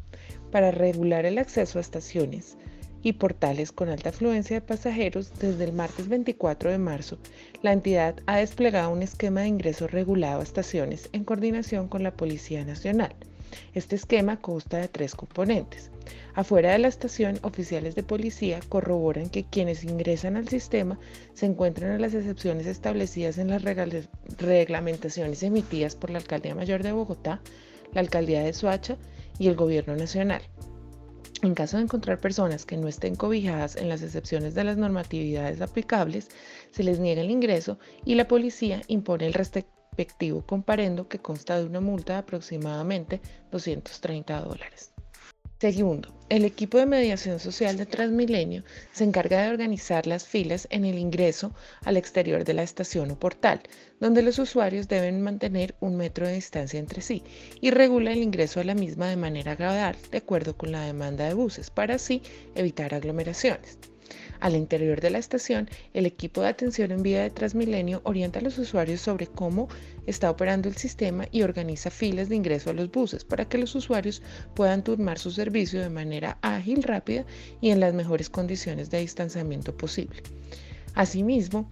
Para 0.51 0.71
regular 0.71 1.27
el 1.27 1.37
acceso 1.37 1.79
a 1.79 1.83
estaciones, 1.83 2.57
y 3.03 3.15
portales 3.15 3.73
con 3.73 3.89
alta 3.89 4.11
afluencia 4.11 4.57
de 4.57 4.67
pasajeros, 4.67 5.33
desde 5.39 5.65
el 5.65 5.73
martes 5.73 6.09
24 6.09 6.71
de 6.71 6.79
marzo, 6.79 7.19
la 7.63 7.73
entidad 7.73 8.17
ha 8.27 8.39
desplegado 8.39 8.91
un 8.91 9.03
esquema 9.03 9.43
de 9.43 9.49
ingreso 9.49 9.87
regulado 9.87 10.41
a 10.41 10.45
estaciones 10.45 11.09
en 11.13 11.25
coordinación 11.25 11.89
con 11.89 12.03
la 12.03 12.13
Policía 12.13 12.65
Nacional. 12.65 13.15
Este 13.75 13.97
esquema 13.97 14.41
consta 14.41 14.79
de 14.79 14.89
tres 14.89 15.15
componentes. 15.15 15.91
Afuera 16.35 16.73
de 16.73 16.79
la 16.79 16.89
estación, 16.89 17.39
oficiales 17.43 17.95
de 17.95 18.03
policía 18.03 18.61
corroboran 18.69 19.29
que 19.29 19.45
quienes 19.45 19.83
ingresan 19.83 20.37
al 20.37 20.49
sistema 20.49 20.99
se 21.35 21.47
encuentran 21.47 21.93
en 21.93 22.01
las 22.01 22.15
excepciones 22.15 22.67
establecidas 22.67 23.39
en 23.39 23.49
las 23.49 23.63
reglamentaciones 24.39 25.43
emitidas 25.43 25.97
por 25.97 26.11
la 26.11 26.19
Alcaldía 26.19 26.55
Mayor 26.55 26.83
de 26.83 26.93
Bogotá, 26.93 27.41
la 27.93 28.01
Alcaldía 28.01 28.43
de 28.43 28.53
Soacha 28.53 28.97
y 29.39 29.49
el 29.49 29.57
Gobierno 29.57 29.97
Nacional. 29.97 30.43
En 31.43 31.55
caso 31.55 31.79
de 31.79 31.85
encontrar 31.85 32.21
personas 32.21 32.67
que 32.67 32.77
no 32.77 32.87
estén 32.87 33.17
cobijadas 33.17 33.77
en 33.77 33.89
las 33.89 34.03
excepciones 34.03 34.55
de 34.55 34.63
las 34.63 34.77
normatividades 34.77 35.63
aplicables, 35.63 36.29
se 36.71 36.83
les 36.83 36.99
niega 36.99 37.23
el 37.23 37.31
ingreso 37.31 37.79
y 38.05 38.15
la 38.15 38.29
policía 38.29 38.83
impone 38.89 39.27
el 39.27 39.33
respectivo 39.33 40.45
comparendo 40.47 41.09
que 41.09 41.19
consta 41.19 41.59
de 41.59 41.65
una 41.65 41.81
multa 41.81 42.13
de 42.13 42.19
aproximadamente 42.19 43.23
230 43.51 44.41
dólares. 44.43 44.93
Segundo, 45.59 46.20
el 46.31 46.45
equipo 46.45 46.79
de 46.79 46.87
mediación 46.87 47.41
social 47.41 47.77
de 47.77 47.87
Transmilenio 47.87 48.63
se 48.93 49.03
encarga 49.03 49.43
de 49.43 49.51
organizar 49.51 50.07
las 50.07 50.29
filas 50.29 50.69
en 50.71 50.85
el 50.85 50.97
ingreso 50.97 51.53
al 51.85 51.97
exterior 51.97 52.45
de 52.45 52.55
la 52.55 52.63
estación 52.63 53.11
o 53.11 53.19
portal, 53.19 53.61
donde 53.99 54.23
los 54.23 54.39
usuarios 54.39 54.87
deben 54.87 55.23
mantener 55.23 55.75
un 55.81 55.97
metro 55.97 56.29
de 56.29 56.35
distancia 56.35 56.79
entre 56.79 57.03
sí 57.03 57.25
y 57.61 57.73
regula 57.73 58.13
el 58.13 58.23
ingreso 58.23 58.61
a 58.61 58.65
la 58.65 58.77
misma 58.77 59.09
de 59.09 59.17
manera 59.17 59.57
gradual, 59.57 59.97
de 60.13 60.19
acuerdo 60.19 60.57
con 60.57 60.71
la 60.71 60.83
demanda 60.83 61.27
de 61.27 61.35
buses, 61.35 61.69
para 61.69 61.97
así 61.97 62.23
evitar 62.55 62.95
aglomeraciones. 62.95 63.79
Al 64.41 64.57
interior 64.57 65.01
de 65.01 65.11
la 65.11 65.19
estación, 65.19 65.69
el 65.93 66.07
equipo 66.07 66.41
de 66.41 66.49
atención 66.49 66.91
en 66.93 67.03
vía 67.03 67.23
de 67.23 67.31
Transmilenio 67.31 68.01
orienta 68.05 68.39
a 68.39 68.43
los 68.43 68.59
usuarios 68.59 69.03
sobre 69.03 69.27
cómo 69.27 69.69
está 70.07 70.31
operando 70.31 70.69
el 70.69 70.77
sistema 70.77 71.27
y 71.31 71.43
organiza 71.43 71.91
filas 71.91 72.31
de 72.31 72.37
ingreso 72.37 72.71
a 72.71 72.73
los 72.73 72.91
buses 72.91 73.25
para 73.25 73.45
que 73.45 73.59
los 73.59 73.75
usuarios 73.75 74.23
puedan 74.55 74.83
turnar 74.83 75.19
su 75.19 75.31
servicio 75.31 75.81
de 75.81 75.91
manera 75.91 76.39
ágil, 76.41 76.83
rápida 76.83 77.27
y 77.61 77.71
en 77.71 77.81
las 77.81 77.93
mejores 77.93 78.31
condiciones 78.31 78.91
de 78.91 79.01
distanciamiento 79.01 79.77
posible. 79.77 80.23
Asimismo, 80.95 81.71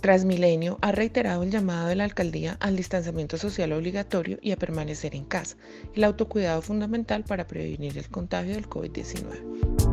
Transmilenio 0.00 0.78
ha 0.80 0.92
reiterado 0.92 1.42
el 1.42 1.50
llamado 1.50 1.88
de 1.88 1.96
la 1.96 2.04
alcaldía 2.04 2.56
al 2.60 2.76
distanciamiento 2.76 3.36
social 3.36 3.72
obligatorio 3.72 4.38
y 4.40 4.52
a 4.52 4.56
permanecer 4.56 5.14
en 5.14 5.24
casa, 5.24 5.56
el 5.94 6.04
autocuidado 6.04 6.62
fundamental 6.62 7.24
para 7.24 7.46
prevenir 7.46 7.98
el 7.98 8.08
contagio 8.08 8.54
del 8.54 8.68
COVID-19. 8.68 9.87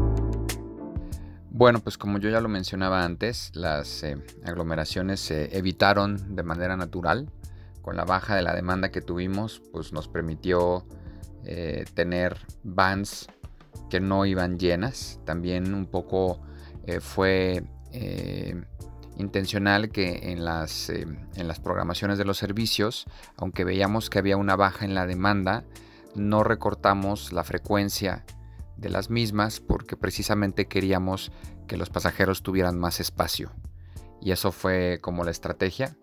Bueno, 1.57 1.79
pues 1.79 1.97
como 1.97 2.17
yo 2.17 2.29
ya 2.29 2.41
lo 2.41 2.49
mencionaba 2.49 3.05
antes, 3.05 3.49
las 3.53 4.03
eh, 4.03 4.17
aglomeraciones 4.43 5.21
se 5.21 5.57
evitaron 5.57 6.35
de 6.35 6.43
manera 6.43 6.75
natural. 6.75 7.29
Con 7.81 7.95
la 7.95 8.03
baja 8.03 8.35
de 8.35 8.41
la 8.41 8.53
demanda 8.53 8.91
que 8.91 8.99
tuvimos, 8.99 9.61
pues 9.71 9.93
nos 9.93 10.09
permitió 10.09 10.85
eh, 11.45 11.85
tener 11.93 12.37
vans 12.65 13.29
que 13.89 14.01
no 14.01 14.25
iban 14.25 14.59
llenas. 14.59 15.21
También 15.23 15.73
un 15.73 15.85
poco 15.85 16.41
eh, 16.87 16.99
fue 16.99 17.63
intencional 19.17 19.91
que 19.91 20.33
en 20.33 20.43
las, 20.43 20.89
en 20.89 21.47
las 21.47 21.61
programaciones 21.61 22.17
de 22.17 22.25
los 22.25 22.37
servicios, 22.37 23.05
aunque 23.37 23.63
veíamos 23.63 24.09
que 24.09 24.19
había 24.19 24.35
una 24.35 24.57
baja 24.57 24.83
en 24.83 24.93
la 24.93 25.05
demanda, 25.05 25.63
no 26.15 26.43
recortamos 26.43 27.31
la 27.31 27.45
frecuencia 27.45 28.25
de 28.77 28.89
las 28.89 29.09
mismas 29.09 29.59
porque 29.59 29.97
precisamente 29.97 30.67
queríamos 30.67 31.31
que 31.67 31.77
los 31.77 31.89
pasajeros 31.89 32.43
tuvieran 32.43 32.77
más 32.77 32.99
espacio. 32.99 33.51
Y 34.21 34.31
eso 34.31 34.51
fue 34.51 34.99
como 35.01 35.23
la 35.23 35.31
estrategia. 35.31 35.97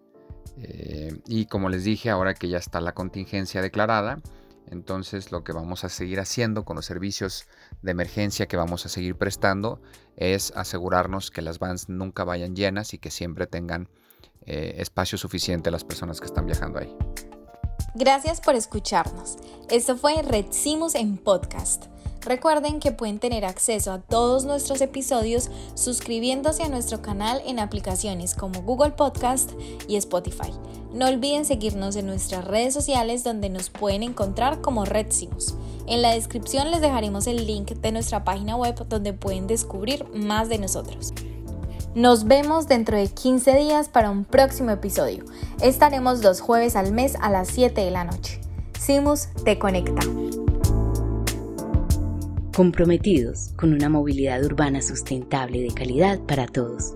Eh, 0.58 1.20
y 1.26 1.46
como 1.46 1.68
les 1.68 1.84
dije, 1.84 2.10
ahora 2.10 2.34
que 2.34 2.48
ya 2.48 2.58
está 2.58 2.80
la 2.80 2.92
contingencia 2.92 3.62
declarada, 3.62 4.20
entonces 4.70 5.32
lo 5.32 5.44
que 5.44 5.52
vamos 5.52 5.84
a 5.84 5.88
seguir 5.88 6.20
haciendo 6.20 6.64
con 6.64 6.76
los 6.76 6.86
servicios 6.86 7.46
de 7.82 7.90
emergencia 7.90 8.46
que 8.46 8.56
vamos 8.56 8.86
a 8.86 8.88
seguir 8.88 9.16
prestando 9.16 9.80
es 10.16 10.52
asegurarnos 10.56 11.30
que 11.30 11.42
las 11.42 11.58
vans 11.58 11.88
nunca 11.88 12.24
vayan 12.24 12.54
llenas 12.54 12.94
y 12.94 12.98
que 12.98 13.10
siempre 13.10 13.46
tengan 13.46 13.88
eh, 14.46 14.76
espacio 14.78 15.18
suficiente 15.18 15.70
las 15.70 15.84
personas 15.84 16.20
que 16.20 16.26
están 16.26 16.46
viajando 16.46 16.78
ahí. 16.78 16.96
Gracias 17.94 18.40
por 18.40 18.54
escucharnos. 18.54 19.36
Esto 19.68 19.96
fue 19.96 20.22
Red 20.22 20.46
en 20.94 21.18
podcast. 21.18 21.84
Recuerden 22.24 22.78
que 22.78 22.92
pueden 22.92 23.18
tener 23.18 23.44
acceso 23.44 23.92
a 23.92 24.00
todos 24.00 24.44
nuestros 24.44 24.80
episodios 24.80 25.50
suscribiéndose 25.74 26.62
a 26.62 26.68
nuestro 26.68 27.02
canal 27.02 27.42
en 27.46 27.58
aplicaciones 27.58 28.34
como 28.34 28.62
Google 28.62 28.92
Podcast 28.92 29.50
y 29.88 29.96
Spotify. 29.96 30.52
No 30.92 31.08
olviden 31.08 31.44
seguirnos 31.44 31.96
en 31.96 32.06
nuestras 32.06 32.44
redes 32.44 32.74
sociales 32.74 33.24
donde 33.24 33.48
nos 33.48 33.70
pueden 33.70 34.02
encontrar 34.02 34.60
como 34.60 34.84
Redsimos. 34.84 35.56
En 35.86 36.00
la 36.00 36.12
descripción 36.12 36.70
les 36.70 36.80
dejaremos 36.80 37.26
el 37.26 37.46
link 37.46 37.70
de 37.70 37.92
nuestra 37.92 38.22
página 38.22 38.56
web 38.56 38.86
donde 38.88 39.12
pueden 39.12 39.48
descubrir 39.48 40.06
más 40.14 40.48
de 40.48 40.58
nosotros. 40.58 41.12
Nos 41.94 42.24
vemos 42.24 42.68
dentro 42.68 42.96
de 42.96 43.08
15 43.08 43.56
días 43.56 43.88
para 43.88 44.10
un 44.10 44.24
próximo 44.24 44.70
episodio. 44.70 45.24
Estaremos 45.60 46.22
los 46.22 46.40
jueves 46.40 46.76
al 46.76 46.92
mes 46.92 47.16
a 47.20 47.30
las 47.30 47.48
7 47.48 47.80
de 47.80 47.90
la 47.90 48.04
noche. 48.04 48.40
Simus 48.78 49.28
te 49.44 49.58
conecta 49.58 50.00
comprometidos 52.52 53.52
con 53.56 53.72
una 53.72 53.88
movilidad 53.88 54.44
urbana 54.44 54.82
sustentable 54.82 55.60
de 55.60 55.74
calidad 55.74 56.20
para 56.20 56.46
todos. 56.46 56.92